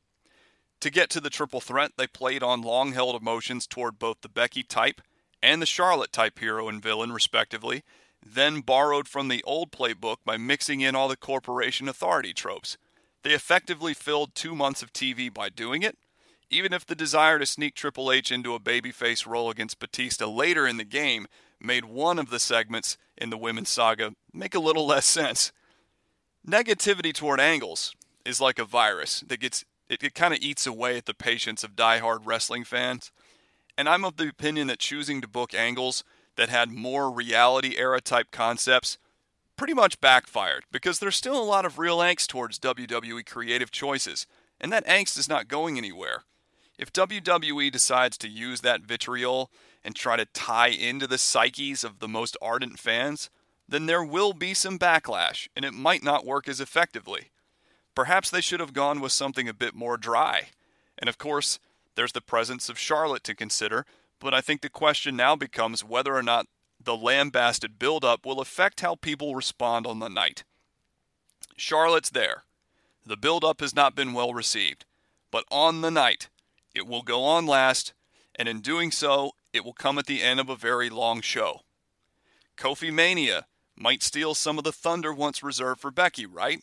To 0.81 0.91
get 0.91 1.09
to 1.11 1.21
the 1.21 1.31
triple 1.31 1.61
threat, 1.61 1.93
they 1.97 2.07
played 2.07 2.43
on 2.43 2.61
long 2.61 2.93
held 2.93 3.21
emotions 3.21 3.67
toward 3.67 3.99
both 3.99 4.21
the 4.21 4.29
Becky 4.29 4.63
type 4.63 5.01
and 5.43 5.63
the 5.63 5.67
Charlotte 5.67 6.13
type 6.13 6.39
hero 6.39 6.69
and 6.69 6.83
villain, 6.83 7.13
respectively, 7.13 7.83
then 8.25 8.61
borrowed 8.61 9.09
from 9.09 9.29
the 9.29 9.43
old 9.45 9.71
playbook 9.71 10.17
by 10.25 10.37
mixing 10.37 10.81
in 10.81 10.95
all 10.95 11.09
the 11.09 11.17
corporation 11.17 11.89
authority 11.89 12.35
tropes. 12.35 12.77
They 13.23 13.33
effectively 13.33 13.95
filled 13.95 14.35
two 14.35 14.55
months 14.55 14.83
of 14.83 14.93
TV 14.93 15.33
by 15.33 15.49
doing 15.49 15.83
it, 15.83 15.97
even 16.51 16.73
if 16.73 16.87
the 16.87 16.95
desire 16.95 17.39
to 17.39 17.47
sneak 17.47 17.75
Triple 17.75 18.13
H 18.13 18.31
into 18.31 18.55
a 18.55 18.61
babyface 18.61 19.27
role 19.27 19.51
against 19.51 19.79
Batista 19.79 20.27
later 20.27 20.67
in 20.67 20.77
the 20.77 20.85
game 20.85 21.27
made 21.61 21.85
one 21.85 22.19
of 22.19 22.31
the 22.31 22.39
segments 22.39 22.97
in 23.17 23.31
the 23.31 23.39
women's 23.39 23.71
saga 23.71 24.13
make 24.33 24.55
a 24.55 24.61
little 24.61 24.87
less 24.87 25.07
sense. 25.07 25.53
Negativity 26.47 27.13
toward 27.13 27.41
angles 27.41 27.95
is 28.25 28.41
like 28.41 28.59
a 28.59 28.65
virus 28.65 29.25
that 29.27 29.41
gets 29.41 29.65
it, 29.89 30.03
it 30.03 30.15
kind 30.15 30.35
of 30.35 30.41
eats 30.41 30.67
away 30.67 30.97
at 30.97 31.07
the 31.07 31.15
patience 31.15 31.63
of 31.63 31.77
die-hard 31.77 32.27
wrestling 32.27 32.65
fans. 32.65 33.13
And 33.79 33.89
I'm 33.89 34.05
of 34.05 34.17
the 34.17 34.29
opinion 34.29 34.67
that 34.67 34.79
choosing 34.79 35.21
to 35.21 35.29
book 35.29 35.55
angles 35.55 36.03
that 36.37 36.49
had 36.49 36.71
more 36.71 37.11
reality 37.11 37.77
era 37.77 38.01
type 38.01 38.31
concepts 38.31 38.99
pretty 39.57 39.75
much 39.75 40.01
backfired 40.01 40.65
because 40.71 40.99
there's 40.99 41.17
still 41.17 41.41
a 41.41 41.45
lot 41.45 41.65
of 41.65 41.79
real 41.79 41.99
angst 41.99 42.27
towards 42.27 42.59
WWE 42.59 43.25
creative 43.27 43.71
choices, 43.71 44.27
and 44.61 44.73
that 44.73 44.87
angst 44.87 45.19
is 45.19 45.29
not 45.29 45.49
going 45.49 45.79
anywhere. 45.79 46.25
If 46.79 46.93
WWE 46.93 47.73
decides 47.73 48.19
to 48.19 48.29
use 48.29 48.61
that 48.61 48.83
vitriol 48.83 49.51
and 49.85 49.95
try 49.95 50.17
to 50.17 50.27
tie 50.27 50.69
into 50.69 51.07
the 51.07 51.19
psyches 51.19 51.85
of 51.85 52.01
the 52.01 52.09
most 52.09 52.37
ardent 52.43 52.79
fans, 52.79 53.31
then 53.69 53.87
there 53.87 54.05
will 54.05 54.33
be 54.33 54.55
some 54.55 54.79
backlash 54.79 55.49
and 55.57 55.65
it 55.65 55.73
might 55.73 56.03
not 56.03 56.27
work 56.27 56.49
as 56.49 56.61
effectively. 56.61 57.31
Perhaps 57.95 58.31
they 58.31 58.43
should 58.43 58.61
have 58.61 58.75
gone 58.75 59.01
with 59.01 59.13
something 59.13 59.49
a 59.49 59.55
bit 59.55 59.75
more 59.75 59.97
dry. 59.97 60.49
And 60.99 61.09
of 61.09 61.19
course, 61.19 61.59
there's 61.95 62.13
the 62.13 62.21
presence 62.21 62.69
of 62.69 62.79
Charlotte 62.79 63.25
to 63.25 63.35
consider, 63.35 63.87
but 64.21 64.35
I 64.35 64.43
think 64.43 64.61
the 64.61 64.69
question 64.69 65.17
now 65.17 65.35
becomes 65.35 65.83
whether 65.83 66.15
or 66.15 66.23
not 66.23 66.47
the 66.83 66.97
lambasted 66.97 67.79
build-up 67.79 68.27
will 68.27 68.41
affect 68.41 68.81
how 68.81 68.97
people 68.97 69.35
respond 69.35 69.87
on 69.87 69.99
the 69.99 70.09
night. 70.09 70.45
Charlotte's 71.57 72.11
there. 72.11 72.45
The 73.05 73.17
build-up 73.17 73.61
has 73.61 73.75
not 73.75 73.95
been 73.95 74.13
well 74.13 74.35
received, 74.35 74.85
but 75.31 75.45
on 75.51 75.81
the 75.81 75.91
night, 75.91 76.29
it 76.77 76.87
will 76.87 77.03
go 77.03 77.25
on 77.25 77.47
last, 77.47 77.95
and 78.35 78.49
in 78.49 78.61
doing 78.61 78.91
so, 78.91 79.33
it 79.53 79.65
will 79.65 79.73
come 79.73 79.99
at 79.99 80.07
the 80.07 80.23
end 80.23 80.39
of 80.39 80.49
a 80.49 80.57
very 80.57 80.91
long 80.91 81.21
show. 81.21 81.61
Kofi 82.57 82.93
Mania 82.93 83.47
might 83.75 84.03
steal 84.03 84.35
some 84.35 84.59
of 84.59 84.65
the 84.65 84.73
thunder 84.73 85.13
once 85.13 85.43
reserved 85.43 85.81
for 85.81 85.91
Becky, 85.91 86.27
right? 86.27 86.61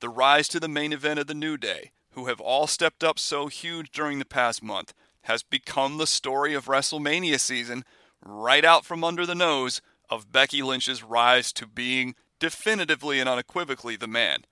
The 0.00 0.08
rise 0.08 0.48
to 0.48 0.60
the 0.60 0.68
main 0.68 0.92
event 0.92 1.18
of 1.18 1.26
the 1.26 1.34
New 1.34 1.56
Day, 1.56 1.92
who 2.12 2.26
have 2.26 2.40
all 2.40 2.66
stepped 2.66 3.02
up 3.02 3.18
so 3.18 3.46
huge 3.46 3.90
during 3.90 4.18
the 4.18 4.24
past 4.24 4.62
month, 4.62 4.94
has 5.22 5.42
become 5.42 5.98
the 5.98 6.06
story 6.06 6.54
of 6.54 6.66
WrestleMania 6.66 7.38
season 7.38 7.84
right 8.24 8.64
out 8.64 8.84
from 8.84 9.04
under 9.04 9.26
the 9.26 9.34
nose 9.34 9.80
of 10.08 10.32
Becky 10.32 10.62
Lynch's 10.62 11.02
rise 11.02 11.52
to 11.52 11.66
being 11.66 12.14
definitively 12.38 13.20
and 13.20 13.28
unequivocally 13.28 13.96
the 13.96 14.06
man. 14.06 14.44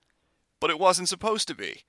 But 0.59 0.69
it 0.69 0.79
wasn't 0.79 1.09
supposed 1.09 1.47
to 1.47 1.55
be. 1.55 1.83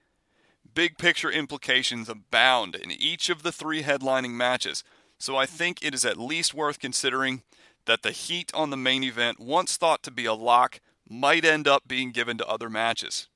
Big 0.78 0.96
picture 0.96 1.32
implications 1.32 2.08
abound 2.08 2.76
in 2.76 2.92
each 2.92 3.30
of 3.30 3.42
the 3.42 3.50
three 3.50 3.82
headlining 3.82 4.30
matches, 4.30 4.84
so 5.18 5.34
I 5.34 5.44
think 5.44 5.82
it 5.82 5.92
is 5.92 6.04
at 6.04 6.16
least 6.16 6.54
worth 6.54 6.78
considering 6.78 7.42
that 7.86 8.02
the 8.02 8.12
heat 8.12 8.52
on 8.54 8.70
the 8.70 8.76
main 8.76 9.02
event, 9.02 9.40
once 9.40 9.76
thought 9.76 10.04
to 10.04 10.12
be 10.12 10.24
a 10.24 10.34
lock, 10.34 10.78
might 11.08 11.44
end 11.44 11.66
up 11.66 11.88
being 11.88 12.12
given 12.12 12.38
to 12.38 12.46
other 12.46 12.70
matches. 12.70 13.26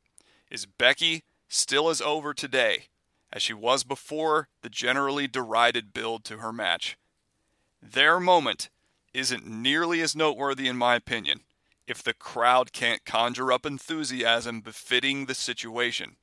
Is 0.53 0.67
Becky 0.67 1.25
still 1.49 1.89
as 1.89 2.01
over 2.01 2.33
today 2.33 2.85
as 3.33 3.43
she 3.43 3.55
was 3.55 3.83
before 3.83 4.47
the 4.63 4.71
generally 4.71 5.27
derided 5.27 5.93
build 5.93 6.23
to 6.27 6.37
her 6.37 6.53
match? 6.53 6.97
Their 7.83 8.21
moment 8.21 8.71
isn't 9.13 9.45
nearly 9.45 10.01
as 10.01 10.15
noteworthy, 10.15 10.69
in 10.69 10.77
my 10.77 10.95
opinion, 10.95 11.41
if 11.89 12.05
the 12.05 12.15
crowd 12.15 12.73
can't 12.73 13.05
conjure 13.05 13.51
up 13.51 13.67
enthusiasm 13.67 14.61
befitting 14.61 15.27
the 15.27 15.35
situation. 15.35 16.15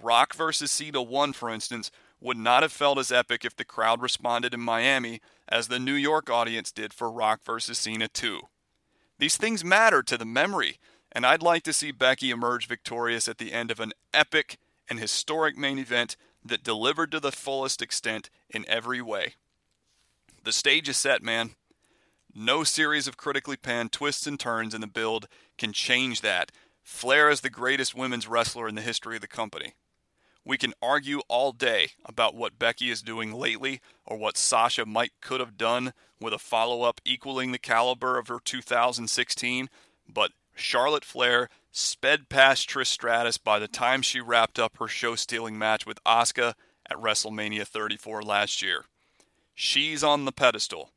Rock 0.00 0.34
versus 0.34 0.70
Cena 0.70 1.02
1, 1.02 1.32
for 1.32 1.50
instance, 1.50 1.90
would 2.20 2.36
not 2.36 2.62
have 2.62 2.72
felt 2.72 2.98
as 2.98 3.12
epic 3.12 3.44
if 3.44 3.56
the 3.56 3.64
crowd 3.64 4.02
responded 4.02 4.54
in 4.54 4.60
Miami 4.60 5.20
as 5.48 5.68
the 5.68 5.78
New 5.78 5.94
York 5.94 6.28
audience 6.28 6.72
did 6.72 6.92
for 6.92 7.10
Rock 7.10 7.40
vs. 7.44 7.78
Cena 7.78 8.08
2. 8.08 8.40
These 9.18 9.36
things 9.36 9.64
matter 9.64 10.02
to 10.02 10.16
the 10.16 10.24
memory, 10.24 10.78
and 11.12 11.24
I'd 11.24 11.42
like 11.42 11.62
to 11.64 11.72
see 11.72 11.90
Becky 11.90 12.30
emerge 12.30 12.66
victorious 12.66 13.28
at 13.28 13.38
the 13.38 13.52
end 13.52 13.70
of 13.70 13.80
an 13.80 13.92
epic 14.12 14.58
and 14.88 14.98
historic 14.98 15.56
main 15.56 15.78
event 15.78 16.16
that 16.44 16.62
delivered 16.62 17.10
to 17.12 17.20
the 17.20 17.32
fullest 17.32 17.82
extent 17.82 18.30
in 18.50 18.64
every 18.68 19.02
way. 19.02 19.34
The 20.44 20.52
stage 20.52 20.88
is 20.88 20.96
set, 20.96 21.22
man. 21.22 21.50
No 22.34 22.62
series 22.62 23.08
of 23.08 23.16
critically 23.16 23.56
panned 23.56 23.90
twists 23.90 24.26
and 24.26 24.38
turns 24.38 24.74
in 24.74 24.80
the 24.80 24.86
build 24.86 25.28
can 25.56 25.72
change 25.72 26.20
that. 26.20 26.52
Flair 26.88 27.28
is 27.28 27.42
the 27.42 27.50
greatest 27.50 27.94
women's 27.94 28.26
wrestler 28.26 28.66
in 28.66 28.74
the 28.74 28.80
history 28.80 29.14
of 29.14 29.20
the 29.20 29.28
company. 29.28 29.74
We 30.42 30.56
can 30.56 30.72
argue 30.82 31.20
all 31.28 31.52
day 31.52 31.90
about 32.04 32.34
what 32.34 32.58
Becky 32.58 32.90
is 32.90 33.02
doing 33.02 33.30
lately 33.30 33.80
or 34.06 34.16
what 34.16 34.38
Sasha 34.38 34.86
might 34.86 35.12
could 35.20 35.38
have 35.38 35.58
done 35.58 35.92
with 36.18 36.32
a 36.32 36.38
follow 36.38 36.82
up 36.82 37.02
equaling 37.04 37.52
the 37.52 37.58
caliber 37.58 38.18
of 38.18 38.28
her 38.28 38.40
2016, 38.42 39.68
but 40.08 40.32
Charlotte 40.56 41.04
Flair 41.04 41.50
sped 41.70 42.30
past 42.30 42.68
Trish 42.68 42.86
Stratus 42.86 43.36
by 43.36 43.58
the 43.58 43.68
time 43.68 44.00
she 44.00 44.20
wrapped 44.20 44.58
up 44.58 44.78
her 44.78 44.88
show 44.88 45.14
stealing 45.14 45.58
match 45.58 45.86
with 45.86 46.02
Asuka 46.04 46.54
at 46.90 46.96
WrestleMania 46.96 47.66
34 47.66 48.22
last 48.22 48.62
year. 48.62 48.86
She's 49.54 50.02
on 50.02 50.24
the 50.24 50.32
pedestal. 50.32 50.90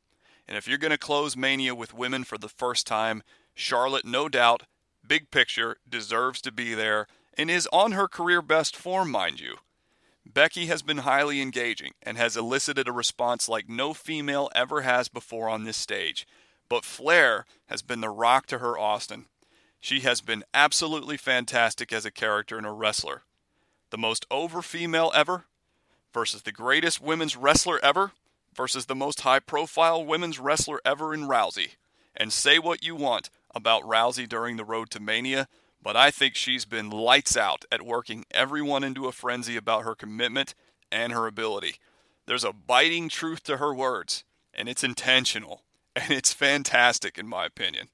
And 0.48 0.56
if 0.56 0.66
you're 0.66 0.78
going 0.78 0.90
to 0.90 0.98
close 0.98 1.36
Mania 1.36 1.74
with 1.74 1.94
women 1.94 2.24
for 2.24 2.38
the 2.38 2.48
first 2.48 2.86
time, 2.86 3.22
Charlotte, 3.54 4.06
no 4.06 4.30
doubt, 4.30 4.62
big 5.06 5.30
picture, 5.30 5.76
deserves 5.88 6.40
to 6.42 6.52
be 6.52 6.74
there 6.74 7.06
and 7.36 7.50
is 7.50 7.68
on 7.72 7.92
her 7.92 8.08
career 8.08 8.42
best 8.42 8.76
form, 8.76 9.10
mind 9.10 9.40
you. 9.40 9.56
Becky 10.24 10.66
has 10.66 10.82
been 10.82 10.98
highly 10.98 11.40
engaging 11.40 11.92
and 12.02 12.16
has 12.16 12.36
elicited 12.36 12.88
a 12.88 12.92
response 12.92 13.48
like 13.48 13.68
no 13.68 13.92
female 13.92 14.50
ever 14.54 14.82
has 14.82 15.08
before 15.08 15.48
on 15.48 15.64
this 15.64 15.76
stage. 15.76 16.26
But 16.68 16.84
Flair 16.84 17.44
has 17.66 17.82
been 17.82 18.00
the 18.00 18.08
rock 18.08 18.46
to 18.46 18.58
her 18.58 18.78
Austin. 18.78 19.26
She 19.80 20.00
has 20.00 20.20
been 20.20 20.44
absolutely 20.54 21.16
fantastic 21.16 21.92
as 21.92 22.04
a 22.04 22.10
character 22.10 22.56
and 22.56 22.66
a 22.66 22.70
wrestler. 22.70 23.22
The 23.90 23.98
most 23.98 24.24
over 24.30 24.62
female 24.62 25.10
ever 25.14 25.44
versus 26.14 26.42
the 26.42 26.52
greatest 26.52 27.00
women's 27.00 27.36
wrestler 27.36 27.80
ever 27.82 28.12
versus 28.54 28.86
the 28.86 28.94
most 28.94 29.22
high 29.22 29.40
profile 29.40 30.04
women's 30.04 30.38
wrestler 30.38 30.80
ever 30.84 31.12
in 31.12 31.22
Rousey. 31.22 31.72
And 32.14 32.32
say 32.32 32.58
what 32.58 32.84
you 32.84 32.94
want 32.94 33.30
about 33.54 33.82
Rousey 33.82 34.28
during 34.28 34.56
the 34.56 34.64
road 34.64 34.90
to 34.90 35.00
Mania, 35.00 35.48
but 35.82 35.96
I 35.96 36.10
think 36.10 36.34
she's 36.34 36.64
been 36.64 36.90
lights 36.90 37.36
out 37.36 37.64
at 37.72 37.82
working 37.82 38.24
everyone 38.30 38.84
into 38.84 39.06
a 39.06 39.12
frenzy 39.12 39.56
about 39.56 39.84
her 39.84 39.94
commitment 39.94 40.54
and 40.90 41.12
her 41.12 41.26
ability. 41.26 41.76
There's 42.26 42.44
a 42.44 42.52
biting 42.52 43.08
truth 43.08 43.42
to 43.44 43.56
her 43.56 43.74
words, 43.74 44.24
and 44.54 44.68
it's 44.68 44.84
intentional, 44.84 45.62
and 45.96 46.10
it's 46.10 46.32
fantastic 46.32 47.18
in 47.18 47.26
my 47.26 47.46
opinion. 47.46 47.88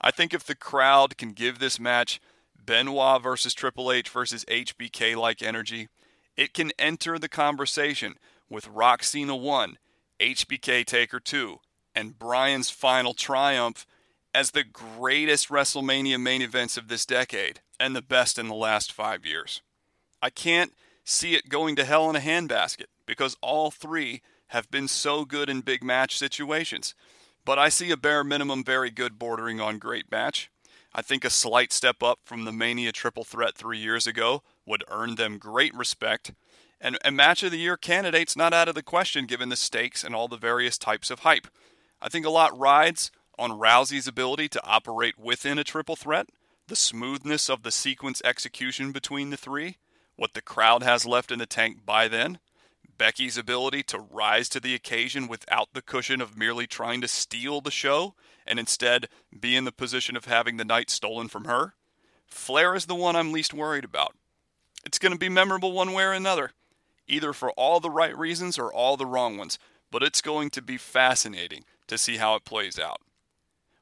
I 0.00 0.10
think 0.10 0.32
if 0.32 0.44
the 0.44 0.54
crowd 0.54 1.18
can 1.18 1.32
give 1.32 1.58
this 1.58 1.78
match 1.78 2.20
Benoit 2.64 3.22
versus 3.22 3.52
Triple 3.52 3.92
H 3.92 4.08
versus 4.08 4.44
HBK 4.46 5.16
like 5.16 5.42
energy, 5.42 5.88
it 6.36 6.54
can 6.54 6.72
enter 6.78 7.18
the 7.18 7.28
conversation 7.28 8.14
with 8.48 8.68
Rock 8.68 9.02
Cena 9.02 9.36
1, 9.36 9.78
HBK 10.20 10.86
Taker 10.86 11.20
2, 11.20 11.58
and 11.94 12.18
Bryan's 12.18 12.70
final 12.70 13.12
triumph 13.12 13.86
as 14.34 14.50
the 14.50 14.64
greatest 14.64 15.48
WrestleMania 15.48 16.20
main 16.20 16.42
events 16.42 16.76
of 16.76 16.88
this 16.88 17.04
decade 17.04 17.60
and 17.78 17.94
the 17.94 18.02
best 18.02 18.38
in 18.38 18.48
the 18.48 18.54
last 18.54 18.92
five 18.92 19.26
years. 19.26 19.62
I 20.22 20.30
can't 20.30 20.72
see 21.04 21.34
it 21.34 21.48
going 21.48 21.76
to 21.76 21.84
hell 21.84 22.08
in 22.10 22.16
a 22.16 22.20
handbasket 22.20 22.86
because 23.06 23.36
all 23.40 23.70
three 23.70 24.22
have 24.48 24.70
been 24.70 24.88
so 24.88 25.24
good 25.24 25.48
in 25.48 25.60
big 25.60 25.82
match 25.82 26.16
situations. 26.16 26.94
But 27.44 27.58
I 27.58 27.68
see 27.68 27.90
a 27.90 27.96
bare 27.96 28.22
minimum 28.22 28.64
very 28.64 28.90
good 28.90 29.18
bordering 29.18 29.60
on 29.60 29.78
great 29.78 30.10
match. 30.10 30.50
I 30.92 31.02
think 31.02 31.24
a 31.24 31.30
slight 31.30 31.72
step 31.72 32.02
up 32.02 32.20
from 32.24 32.44
the 32.44 32.52
Mania 32.52 32.92
triple 32.92 33.24
threat 33.24 33.56
three 33.56 33.78
years 33.78 34.06
ago 34.06 34.42
would 34.66 34.84
earn 34.88 35.14
them 35.14 35.38
great 35.38 35.74
respect. 35.74 36.32
And 36.80 36.98
a 37.04 37.10
match 37.10 37.42
of 37.42 37.52
the 37.52 37.58
year 37.58 37.76
candidate's 37.76 38.36
not 38.36 38.52
out 38.52 38.68
of 38.68 38.74
the 38.74 38.82
question 38.82 39.26
given 39.26 39.48
the 39.48 39.56
stakes 39.56 40.02
and 40.02 40.14
all 40.14 40.28
the 40.28 40.36
various 40.36 40.78
types 40.78 41.10
of 41.10 41.20
hype. 41.20 41.46
I 42.02 42.08
think 42.08 42.26
a 42.26 42.30
lot 42.30 42.58
rides 42.58 43.10
on 43.40 43.58
Rousey's 43.58 44.06
ability 44.06 44.48
to 44.50 44.64
operate 44.64 45.18
within 45.18 45.58
a 45.58 45.64
triple 45.64 45.96
threat, 45.96 46.28
the 46.68 46.76
smoothness 46.76 47.48
of 47.48 47.62
the 47.62 47.72
sequence 47.72 48.20
execution 48.24 48.92
between 48.92 49.30
the 49.30 49.36
three, 49.36 49.78
what 50.14 50.34
the 50.34 50.42
crowd 50.42 50.82
has 50.82 51.06
left 51.06 51.32
in 51.32 51.38
the 51.38 51.46
tank 51.46 51.78
by 51.86 52.06
then, 52.06 52.38
Becky's 52.98 53.38
ability 53.38 53.82
to 53.84 53.98
rise 53.98 54.50
to 54.50 54.60
the 54.60 54.74
occasion 54.74 55.26
without 55.26 55.68
the 55.72 55.80
cushion 55.80 56.20
of 56.20 56.36
merely 56.36 56.66
trying 56.66 57.00
to 57.00 57.08
steal 57.08 57.62
the 57.62 57.70
show 57.70 58.14
and 58.46 58.58
instead 58.58 59.08
be 59.40 59.56
in 59.56 59.64
the 59.64 59.72
position 59.72 60.16
of 60.16 60.26
having 60.26 60.58
the 60.58 60.64
night 60.66 60.90
stolen 60.90 61.26
from 61.26 61.46
her. 61.46 61.72
Flair 62.26 62.74
is 62.74 62.84
the 62.84 62.94
one 62.94 63.16
I'm 63.16 63.32
least 63.32 63.54
worried 63.54 63.84
about. 63.84 64.14
It's 64.84 64.98
going 64.98 65.12
to 65.12 65.18
be 65.18 65.30
memorable 65.30 65.72
one 65.72 65.94
way 65.94 66.04
or 66.04 66.12
another, 66.12 66.52
either 67.08 67.32
for 67.32 67.52
all 67.52 67.80
the 67.80 67.90
right 67.90 68.16
reasons 68.16 68.58
or 68.58 68.70
all 68.70 68.98
the 68.98 69.06
wrong 69.06 69.38
ones, 69.38 69.58
but 69.90 70.02
it's 70.02 70.20
going 70.20 70.50
to 70.50 70.60
be 70.60 70.76
fascinating 70.76 71.64
to 71.86 71.96
see 71.96 72.18
how 72.18 72.34
it 72.34 72.44
plays 72.44 72.78
out. 72.78 73.00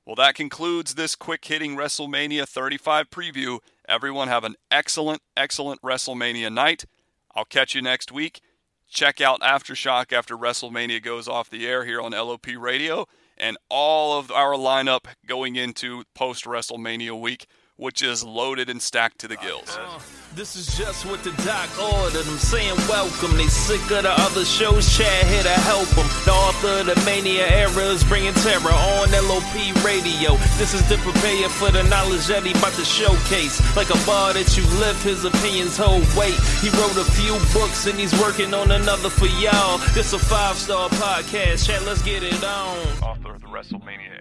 Well, 0.08 0.14
that 0.14 0.36
concludes 0.36 0.94
this 0.94 1.14
quick 1.14 1.44
hitting 1.44 1.76
WrestleMania 1.76 2.48
35 2.48 3.10
preview. 3.10 3.58
Everyone 3.86 4.28
have 4.28 4.42
an 4.42 4.54
excellent, 4.70 5.20
excellent 5.36 5.82
WrestleMania 5.82 6.50
night. 6.50 6.86
I'll 7.34 7.44
catch 7.44 7.74
you 7.74 7.82
next 7.82 8.10
week. 8.10 8.40
Check 8.88 9.20
out 9.20 9.42
Aftershock 9.42 10.10
after 10.14 10.34
WrestleMania 10.34 11.02
goes 11.02 11.28
off 11.28 11.50
the 11.50 11.66
air 11.66 11.84
here 11.84 12.00
on 12.00 12.12
LOP 12.12 12.46
Radio 12.56 13.04
and 13.36 13.58
all 13.68 14.18
of 14.18 14.30
our 14.32 14.54
lineup 14.54 15.08
going 15.26 15.56
into 15.56 16.04
post 16.14 16.46
WrestleMania 16.46 17.20
week 17.20 17.46
which 17.78 18.02
is 18.02 18.24
loaded 18.24 18.68
and 18.68 18.82
stacked 18.82 19.20
to 19.20 19.28
the 19.28 19.36
gills. 19.36 19.78
Uh, 19.78 19.98
this 20.34 20.56
is 20.56 20.76
just 20.76 21.06
what 21.06 21.22
the 21.22 21.30
doc 21.46 21.70
ordered. 21.78 22.26
I'm 22.26 22.38
saying 22.38 22.76
welcome. 22.90 23.36
They 23.36 23.46
sick 23.46 23.80
of 23.94 24.02
the 24.02 24.10
other 24.10 24.44
shows. 24.44 24.84
Chad 24.98 25.26
here 25.26 25.44
to 25.44 25.56
help 25.62 25.88
them. 25.94 26.06
The 26.26 26.32
author 26.32 26.80
of 26.80 26.86
the 26.86 26.96
Mania 27.06 27.46
era 27.46 27.86
is 27.94 28.02
bringing 28.04 28.34
terror 28.34 28.74
on 28.74 29.10
LOP 29.14 29.54
radio. 29.86 30.34
This 30.58 30.74
is 30.74 30.86
the 30.88 30.98
prepare 30.98 31.48
for 31.48 31.70
the 31.70 31.84
knowledge 31.84 32.26
that 32.26 32.42
he 32.42 32.50
about 32.50 32.74
to 32.74 32.84
showcase. 32.84 33.62
Like 33.76 33.90
a 33.90 33.98
bar 34.04 34.34
that 34.34 34.56
you 34.58 34.64
lift, 34.82 35.04
his 35.04 35.24
opinions 35.24 35.76
hold 35.78 36.02
weight. 36.18 36.36
He 36.58 36.68
wrote 36.74 36.98
a 36.98 37.06
few 37.14 37.38
books 37.54 37.86
and 37.86 37.98
he's 37.98 38.12
working 38.20 38.52
on 38.54 38.72
another 38.72 39.08
for 39.08 39.30
y'all. 39.38 39.78
This 39.94 40.12
a 40.12 40.18
five 40.18 40.56
star 40.56 40.88
podcast. 40.98 41.66
Chad, 41.66 41.86
let's 41.86 42.02
get 42.02 42.24
it 42.24 42.42
on. 42.42 42.76
Author 43.06 43.34
of 43.34 43.40
the 43.40 43.46
WrestleMania 43.46 44.18